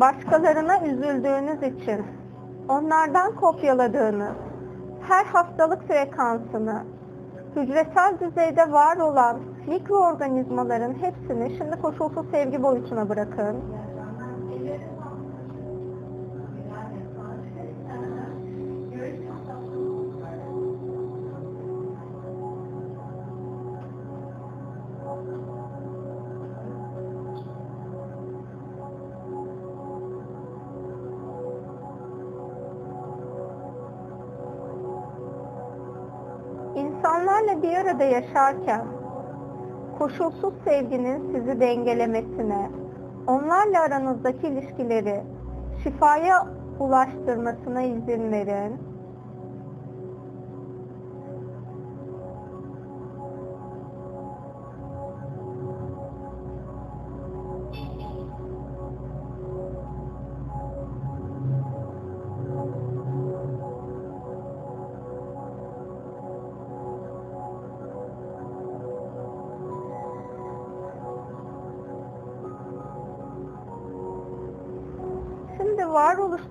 başkalarına 0.00 0.86
üzüldüğünüz 0.86 1.62
için 1.62 2.04
onlardan 2.68 3.36
kopyaladığınız 3.36 4.36
her 5.08 5.24
hastalık 5.24 5.88
frekansını 5.88 6.82
hücresel 7.56 8.18
düzeyde 8.20 8.72
var 8.72 8.96
olan 8.96 9.40
mikroorganizmaların 9.66 10.94
hepsini 10.94 11.56
şimdi 11.58 11.82
koşulsuz 11.82 12.30
sevgi 12.30 12.62
boyutuna 12.62 13.08
bırakın. 13.08 13.56
Arada 38.00 38.14
yaşarken 38.14 38.84
koşulsuz 39.98 40.54
sevginin 40.64 41.32
sizi 41.32 41.60
dengelemesine, 41.60 42.70
onlarla 43.26 43.80
aranızdaki 43.80 44.46
ilişkileri 44.46 45.22
şifaya 45.82 46.46
ulaştırmasına 46.78 47.82
izin 47.82 48.32
verin. 48.32 48.89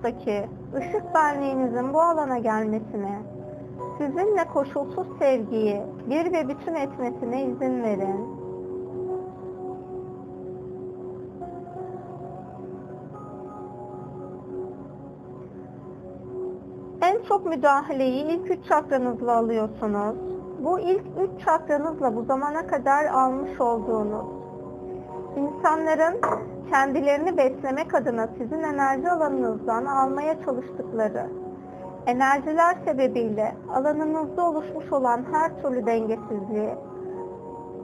Varoluştaki 0.04 0.48
ışık 0.76 1.14
benliğinizin 1.14 1.92
bu 1.92 2.00
alana 2.00 2.38
gelmesine, 2.38 3.18
sizinle 3.98 4.44
koşulsuz 4.44 5.06
sevgiyi 5.18 5.82
bir 6.10 6.32
ve 6.32 6.48
bütün 6.48 6.74
etmesine 6.74 7.44
izin 7.44 7.82
verin. 7.82 8.40
En 17.02 17.22
çok 17.28 17.46
müdahaleyi 17.46 18.24
ilk 18.24 18.50
üç 18.50 18.64
çakranızla 18.68 19.36
alıyorsunuz. 19.36 20.16
Bu 20.64 20.80
ilk 20.80 21.02
üç 21.20 21.44
çakranızla 21.44 22.16
bu 22.16 22.24
zamana 22.24 22.66
kadar 22.66 23.04
almış 23.04 23.60
olduğunuz 23.60 24.26
insanların 25.36 26.20
kendilerini 26.70 27.36
beslemek 27.36 27.94
adına 27.94 28.28
sizin 28.38 28.62
enerji 28.62 29.10
alanınızdan 29.10 29.84
almaya 29.84 30.44
çalıştıkları 30.44 31.26
enerjiler 32.06 32.76
sebebiyle 32.84 33.54
alanınızda 33.74 34.48
oluşmuş 34.48 34.92
olan 34.92 35.24
her 35.32 35.62
türlü 35.62 35.86
dengesizliği 35.86 36.74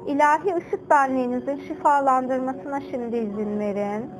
ilahi 0.06 0.54
ışık 0.54 0.90
benliğinizin 0.90 1.56
şifalandırmasına 1.56 2.80
şimdi 2.80 3.16
izin 3.16 3.58
verin. 3.58 4.10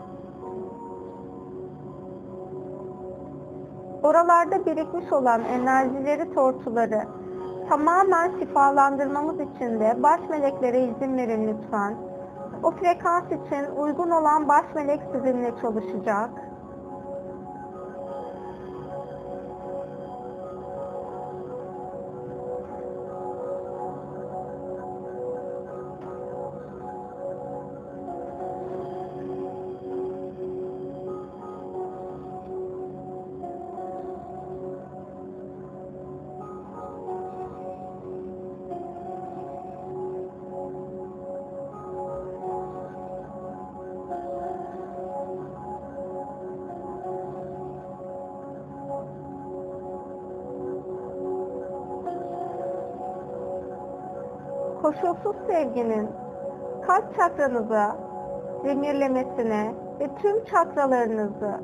Oralarda 4.02 4.66
birikmiş 4.66 5.12
olan 5.12 5.44
enerjileri, 5.44 6.34
tortuları 6.34 7.02
tamamen 7.68 8.30
şifalandırmamız 8.38 9.34
için 9.34 9.80
de 9.80 10.02
baş 10.02 10.20
meleklere 10.30 10.80
izin 10.80 11.16
verin 11.16 11.48
lütfen. 11.48 12.05
O 12.62 12.70
frekans 12.70 13.26
için 13.26 13.76
uygun 13.76 14.10
olan 14.10 14.48
baş 14.48 14.64
melek 14.74 15.00
sizinle 15.12 15.52
çalışacak. 15.62 16.30
Koşulsuz 55.00 55.36
sevginin 55.46 56.08
kalp 56.86 57.16
çakranıza 57.16 57.96
demirlemesine 58.64 59.74
ve 60.00 60.08
tüm 60.22 60.44
çakralarınızı 60.44 61.60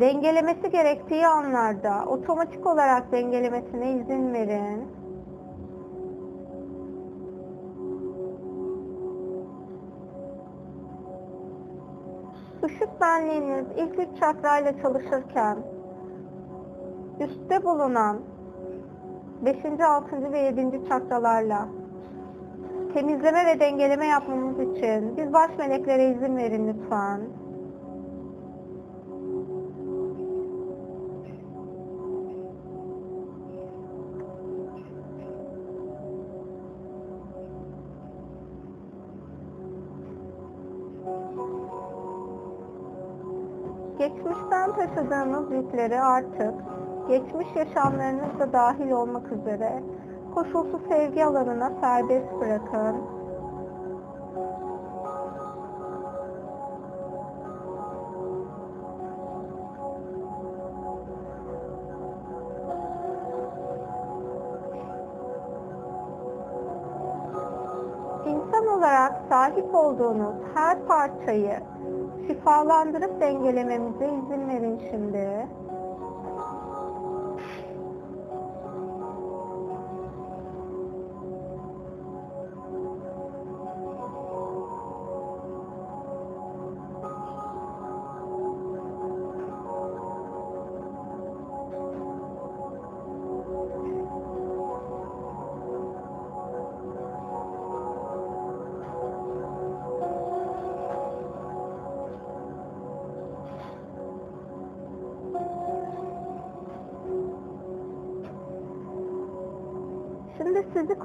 dengelemesi 0.00 0.70
gerektiği 0.70 1.26
anlarda 1.26 2.04
otomatik 2.08 2.66
olarak 2.66 3.12
dengelemesine 3.12 3.92
izin 3.92 4.34
verin. 4.34 4.88
Işık 12.66 13.00
benliğiniz 13.00 13.66
ilk 13.76 13.98
üç 13.98 14.20
çakrayla 14.20 14.82
çalışırken 14.82 15.58
üstte 17.20 17.64
bulunan 17.64 18.33
5. 19.44 19.80
6. 19.80 20.32
ve 20.32 20.38
7. 20.38 20.88
çakralarla 20.88 21.68
temizleme 22.94 23.46
ve 23.46 23.60
dengeleme 23.60 24.06
yapmamız 24.06 24.60
için 24.60 25.16
biz 25.16 25.32
baş 25.32 25.50
meleklere 25.58 26.10
izin 26.10 26.36
verin 26.36 26.68
lütfen. 26.68 27.20
Geçmişten 43.98 44.72
taşıdığınız 44.72 45.52
yükleri 45.52 46.00
artık 46.00 46.54
geçmiş 47.08 47.46
yaşamlarınızda 47.56 48.52
dahil 48.52 48.90
olmak 48.90 49.32
üzere 49.32 49.82
koşulsuz 50.34 50.80
sevgi 50.88 51.24
alanına 51.24 51.72
serbest 51.80 52.40
bırakın. 52.40 52.96
İnsan 68.26 68.66
olarak 68.66 69.22
sahip 69.28 69.74
olduğunuz 69.74 70.34
her 70.54 70.86
parçayı 70.86 71.58
şifalandırıp 72.26 73.20
dengelememize 73.20 74.06
izin 74.06 74.48
verin 74.48 74.80
şimdi. 74.90 75.46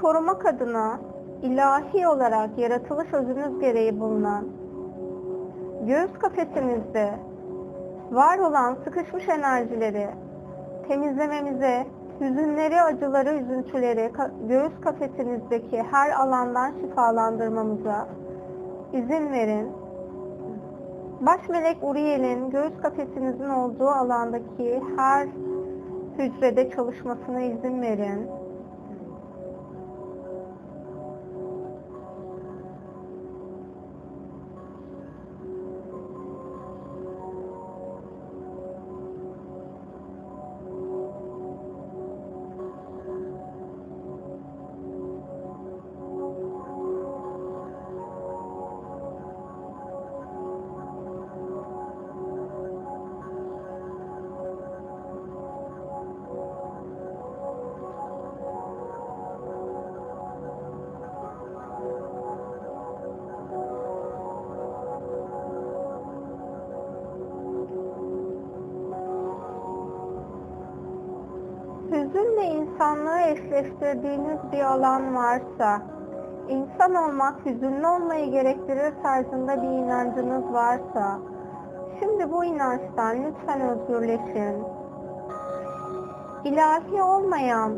Korumak 0.09 0.45
adına 0.45 0.99
ilahi 1.41 2.07
olarak 2.07 2.57
yaratılış 2.57 3.13
özünüz 3.13 3.59
gereği 3.59 3.99
bulunan 3.99 4.45
göğüs 5.87 6.13
kafesinizde 6.19 7.13
var 8.11 8.39
olan 8.39 8.77
sıkışmış 8.83 9.29
enerjileri 9.29 10.09
temizlememize, 10.87 11.85
hüzünleri, 12.21 12.81
acıları, 12.81 13.33
üzüntüleri 13.33 14.11
göğüs 14.47 14.81
kafesinizdeki 14.81 15.83
her 15.91 16.11
alandan 16.11 16.73
şifalandırmamıza 16.81 18.07
izin 18.93 19.31
verin. 19.31 19.67
Baş 21.21 21.49
melek 21.49 21.77
Uriel'in 21.81 22.49
göğüs 22.49 22.81
kafesinizin 22.81 23.49
olduğu 23.49 23.87
alandaki 23.87 24.81
her 24.97 25.27
hücrede 26.17 26.69
çalışmasına 26.69 27.41
izin 27.41 27.81
verin. 27.81 28.38
Eşleştirdiğiniz 73.89 74.51
bir 74.51 74.61
alan 74.61 75.15
varsa, 75.15 75.81
insan 76.49 76.95
olmak 76.95 77.45
hüzünlü 77.45 77.87
olmayı 77.87 78.31
gerektirir 78.31 78.93
tarzında 79.03 79.61
bir 79.61 79.67
inancınız 79.67 80.53
varsa, 80.53 81.19
şimdi 81.99 82.31
bu 82.31 82.45
inançtan 82.45 83.17
lütfen 83.23 83.61
özgürleşin. 83.61 84.63
İlahi 86.43 87.03
olmayan, 87.03 87.71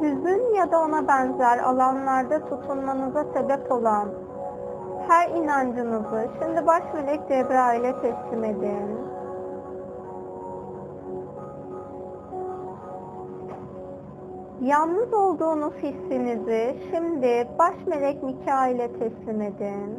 hüzün 0.00 0.54
ya 0.54 0.70
da 0.72 0.80
ona 0.80 1.08
benzer 1.08 1.58
alanlarda 1.58 2.48
tutunmanıza 2.48 3.24
sebep 3.24 3.72
olan 3.72 4.08
her 5.08 5.28
inancınızı 5.28 6.28
şimdi 6.38 6.66
baş 6.66 6.82
melek 6.94 7.28
Cebrail'e 7.28 7.92
teslim 7.92 8.44
edin. 8.44 9.15
Yalnız 14.66 15.12
olduğunuz 15.14 15.74
hissinizi 15.74 16.76
şimdi 16.90 17.48
baş 17.58 17.74
melek 17.86 18.22
Mikail'e 18.22 18.92
teslim 18.92 19.40
edin. 19.40 19.98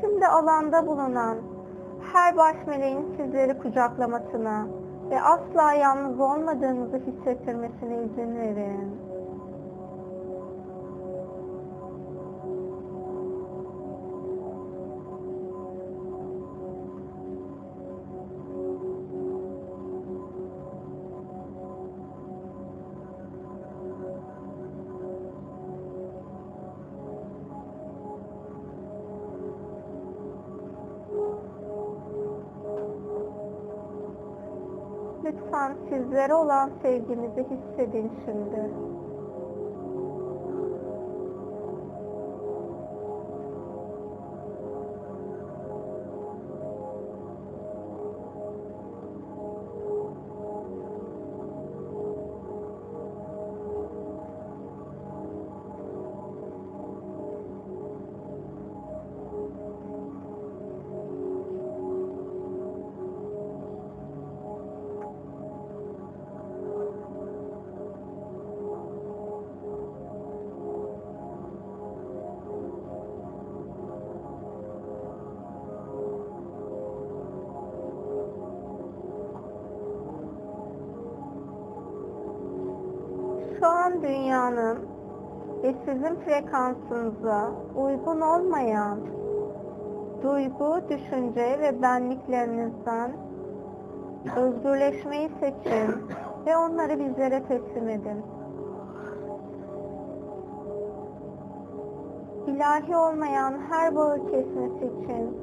Şimdi 0.00 0.26
alanda 0.26 0.86
bulunan 0.86 1.36
her 2.12 2.36
baş 2.36 2.56
meleğin 2.66 3.16
sizleri 3.16 3.58
kucaklamasına 3.58 4.66
ve 5.10 5.22
asla 5.22 5.72
yalnız 5.72 6.20
olmadığınızı 6.20 6.96
hissettirmesine 6.96 8.04
izin 8.04 8.36
verin. 8.36 9.13
Sizlere 36.14 36.34
olan 36.34 36.70
sevginizi 36.82 37.44
hissedin 37.50 38.12
şimdi. 38.24 38.70
Sizin 86.04 86.20
frekansınıza 86.20 87.50
uygun 87.76 88.20
olmayan 88.20 88.98
duygu, 90.22 90.80
düşünce 90.90 91.58
ve 91.60 91.82
benliklerinizden 91.82 93.12
özgürleşmeyi 94.36 95.30
seçin 95.40 95.94
ve 96.46 96.56
onları 96.56 96.98
bizlere 96.98 97.42
teslim 97.42 97.88
edin. 97.88 98.22
İlahi 102.46 102.96
olmayan 102.96 103.54
her 103.70 103.96
bağı 103.96 104.16
kesmesi 104.16 104.86
için 104.86 105.38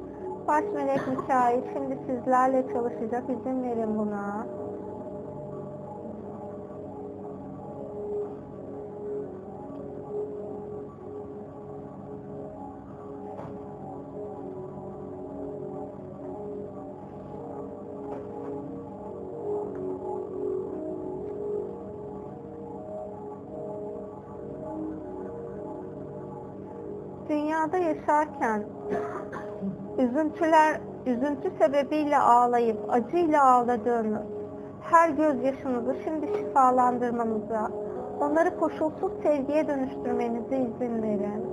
baş 0.48 0.64
melek 0.74 1.00
Mikail 1.08 1.60
şimdi 1.72 1.98
sizlerle 2.06 2.64
çalışacak. 2.72 3.24
İzin 3.28 3.62
verin 3.62 3.98
buna. 3.98 4.46
Yaşarken 27.92 28.62
üzüntüler, 29.98 30.80
üzüntü 31.06 31.50
sebebiyle 31.58 32.18
ağlayıp 32.18 32.78
acıyla 32.88 33.44
ağladığınız 33.44 34.22
her 34.82 35.08
gözyaşınızı 35.08 35.96
şimdi 36.04 36.26
şifalandırmamıza, 36.26 37.70
onları 38.20 38.58
koşulsuz 38.58 39.12
sevgiye 39.22 39.68
dönüştürmenize 39.68 40.56
izin 40.56 41.02
verin. 41.02 41.46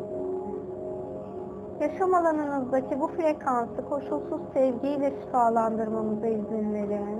Yaşam 1.79 2.13
alanınızdaki 2.13 3.01
bu 3.01 3.07
frekansı 3.07 3.89
koşulsuz 3.89 4.41
sevgiyle 4.53 5.13
şifalandırmamıza 5.21 6.27
izin 6.27 6.73
verin. 6.73 7.19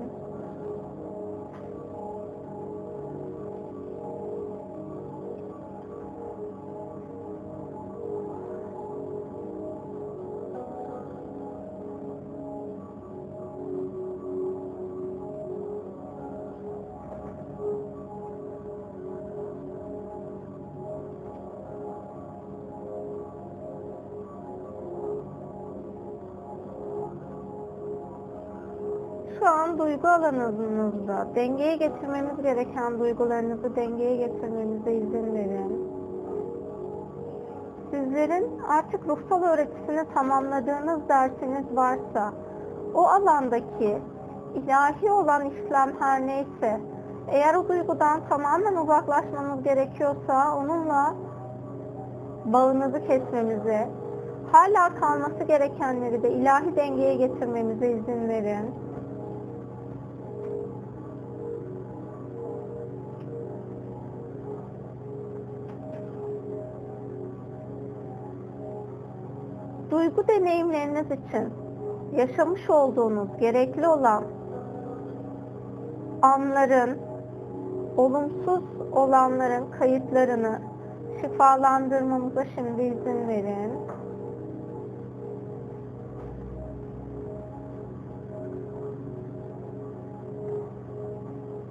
Duygu 29.99 30.07
alanınızda 30.07 31.27
dengeye 31.35 31.75
getirmemiz 31.75 32.41
gereken 32.41 32.99
duygularınızı 32.99 33.75
dengeye 33.75 34.15
getirmenize 34.15 34.93
izin 34.93 35.35
verin. 35.35 35.89
Sizlerin 37.91 38.59
artık 38.69 39.07
ruhsal 39.07 39.43
öğretisini 39.43 40.13
tamamladığınız 40.13 41.09
dersiniz 41.09 41.65
varsa 41.75 42.33
o 42.95 43.03
alandaki 43.03 44.01
ilahi 44.55 45.11
olan 45.11 45.45
işlem 45.45 45.91
her 45.99 46.27
neyse 46.27 46.79
eğer 47.27 47.55
o 47.55 47.67
duygudan 47.67 48.21
tamamen 48.29 48.75
uzaklaşmanız 48.75 49.63
gerekiyorsa 49.63 50.57
onunla 50.57 51.15
bağınızı 52.45 53.07
kesmemize, 53.07 53.89
hala 54.51 54.95
kalması 54.99 55.43
gerekenleri 55.43 56.23
de 56.23 56.31
ilahi 56.31 56.75
dengeye 56.75 57.15
getirmemize 57.15 57.91
izin 57.91 58.29
verin. 58.29 58.88
Duygu 70.19 70.27
deneyimleriniz 70.27 71.05
için 71.05 71.53
yaşamış 72.15 72.69
olduğunuz 72.69 73.37
gerekli 73.39 73.87
olan 73.87 74.23
anların, 76.21 76.97
olumsuz 77.97 78.63
olanların 78.91 79.71
kayıtlarını 79.71 80.59
şifalandırmamıza 81.21 82.45
şimdi 82.55 82.81
izin 82.81 83.27
verin. 83.27 83.71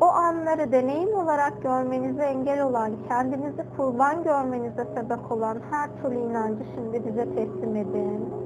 O 0.00 0.04
anları 0.04 0.72
deneyim 0.72 1.14
olarak 1.14 1.62
görmenize 1.62 2.22
engel 2.22 2.62
olan, 2.62 2.92
kendinizi 3.08 3.64
kurban 3.76 4.22
görmenize 4.24 4.84
sebep 4.94 5.32
olan 5.32 5.58
her 5.70 6.02
türlü 6.02 6.18
inancı 6.18 6.64
şimdi 6.74 7.06
bize 7.06 7.24
teslim 7.34 7.76
edin. 7.76 8.37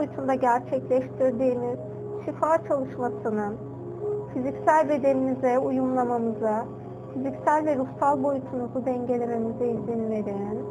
Boyutunda 0.00 0.34
gerçekleştirdiğiniz 0.34 1.78
şifa 2.24 2.58
çalışmasının 2.68 3.56
fiziksel 4.34 4.88
bedeninize 4.88 5.58
uyumlamamıza, 5.58 6.64
fiziksel 7.14 7.66
ve 7.66 7.76
ruhsal 7.76 8.22
boyutunuzu 8.22 8.86
dengelememize 8.86 9.66
izin 9.66 10.10
verin. 10.10 10.64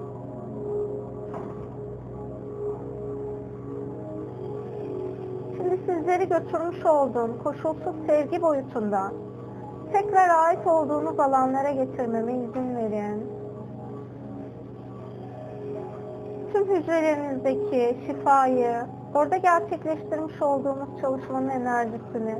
Şimdi 5.57 5.79
sizleri 5.85 6.29
götürmüş 6.29 6.85
olduğum 6.85 7.43
koşulsuz 7.43 7.95
sevgi 8.07 8.41
boyutundan 8.41 9.13
tekrar 9.91 10.29
ait 10.29 10.67
olduğunuz 10.67 11.19
alanlara 11.19 11.71
getirmeme 11.71 12.33
izin 12.33 12.75
verin. 12.75 13.39
tüm 16.53 16.75
hücrelerinizdeki 16.75 17.97
şifayı, 18.07 18.85
orada 19.13 19.37
gerçekleştirmiş 19.37 20.41
olduğunuz 20.41 21.01
çalışmanın 21.01 21.49
enerjisini 21.49 22.35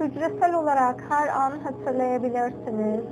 hücresel 0.00 0.54
olarak 0.54 1.04
her 1.08 1.28
an 1.28 1.52
hatırlayabilirsiniz. 1.58 3.04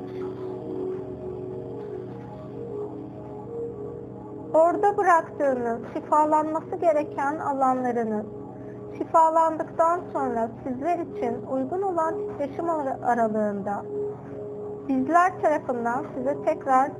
Orada 4.54 4.96
bıraktığınız 4.96 5.80
şifalanması 5.94 6.76
gereken 6.76 7.38
alanlarınız 7.38 8.26
şifalandıktan 8.98 10.00
sonra 10.12 10.48
sizler 10.64 10.98
için 10.98 11.46
uygun 11.52 11.82
olan 11.82 12.14
titreşim 12.14 12.70
aralığında 13.04 13.82
bizler 14.88 15.40
tarafından 15.42 16.04
size 16.14 16.36
tekrar 16.44 16.90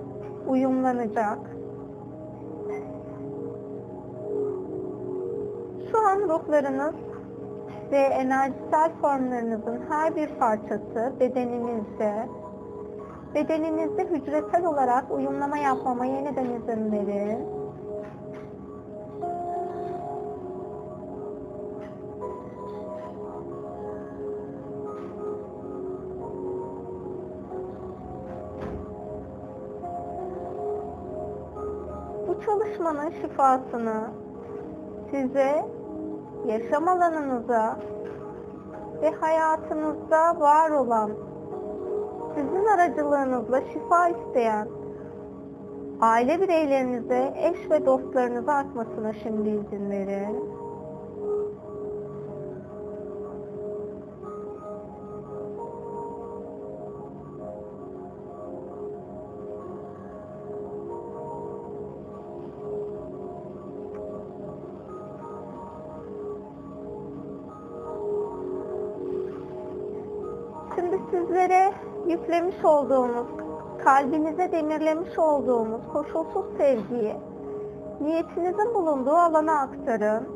uyumlanacak. 0.49 1.39
Şu 5.97 6.09
an 6.09 6.21
ruhlarınız 6.21 6.95
ve 7.91 7.97
enerjisel 7.97 8.93
formlarınızın 9.01 9.81
her 9.89 10.17
bir 10.17 10.29
parçası 10.29 11.13
bedeninizde, 11.21 12.29
bedeninizde 13.35 14.05
hücresel 14.05 14.67
olarak 14.67 15.11
uyumlama 15.11 15.59
yapmama 15.59 16.07
yeniden 16.07 16.45
izin 16.45 16.93
verin. 16.93 17.39
Bu 32.29 32.41
çalışmanın 32.47 33.11
şifasını 33.11 34.05
size 35.11 35.76
yaşam 36.47 36.89
alanınıza 36.89 37.77
ve 39.03 39.11
hayatınızda 39.11 40.41
var 40.41 40.71
olan 40.71 41.11
sizin 42.35 42.65
aracılığınızla 42.65 43.61
şifa 43.61 44.09
isteyen 44.09 44.69
Aile 46.01 46.41
bireylerinize, 46.41 47.35
eş 47.37 47.71
ve 47.71 47.87
dostlarınıza 47.87 48.53
akmasına 48.53 49.13
şimdi 49.13 49.49
izin 49.49 49.91
verin. 49.91 50.56
Yüklemiş 72.27 72.65
olduğumuz, 72.65 73.27
kalbinize 73.85 74.53
demirlemiş 74.53 75.19
olduğumuz 75.19 75.81
koşulsuz 75.93 76.47
sevgiyi 76.59 77.17
niyetinizin 78.01 78.75
bulunduğu 78.75 79.15
alana 79.15 79.61
aktarın. 79.61 80.36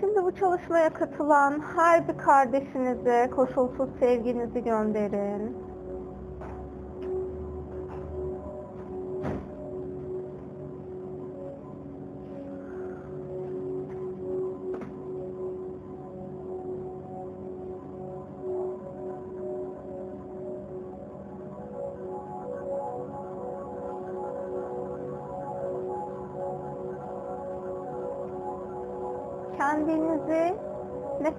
Şimdi 0.00 0.24
bu 0.24 0.34
çalışmaya 0.34 0.92
katılan 0.92 1.60
her 1.76 2.08
bir 2.08 2.18
kardeşinize 2.18 3.30
koşulsuz 3.36 3.88
sevginizi 4.00 4.64
gönderin. 4.64 5.73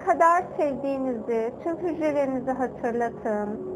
Kadar 0.06 0.44
sevdiğinizi 0.56 1.52
tüm 1.62 1.76
hücrelerinizi 1.78 2.50
hatırlatın. 2.50 3.75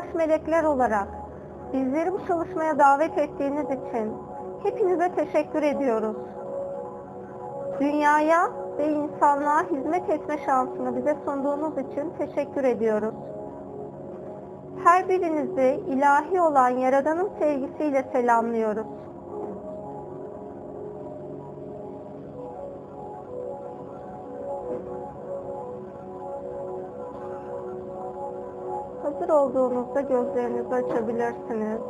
Baş 0.00 0.14
melekler 0.14 0.64
olarak 0.64 1.08
bizleri 1.72 2.12
bu 2.12 2.26
çalışmaya 2.26 2.78
davet 2.78 3.18
ettiğiniz 3.18 3.64
için 3.64 4.12
hepinize 4.62 5.12
teşekkür 5.14 5.62
ediyoruz. 5.62 6.16
Dünyaya 7.80 8.50
ve 8.78 8.92
insanlığa 8.92 9.62
hizmet 9.62 10.10
etme 10.10 10.38
şansını 10.46 10.96
bize 10.96 11.16
sunduğunuz 11.24 11.78
için 11.78 12.12
teşekkür 12.18 12.64
ediyoruz. 12.64 13.14
Her 14.84 15.08
birinizi 15.08 15.80
ilahi 15.88 16.40
olan 16.40 16.68
Yaradan'ın 16.68 17.30
sevgisiyle 17.38 18.04
selamlıyoruz. 18.12 18.86
Hazır 29.30 29.42
olduğunuzda 29.42 30.00
gözlerinizi 30.00 30.74
açabilirsiniz. 30.74 31.80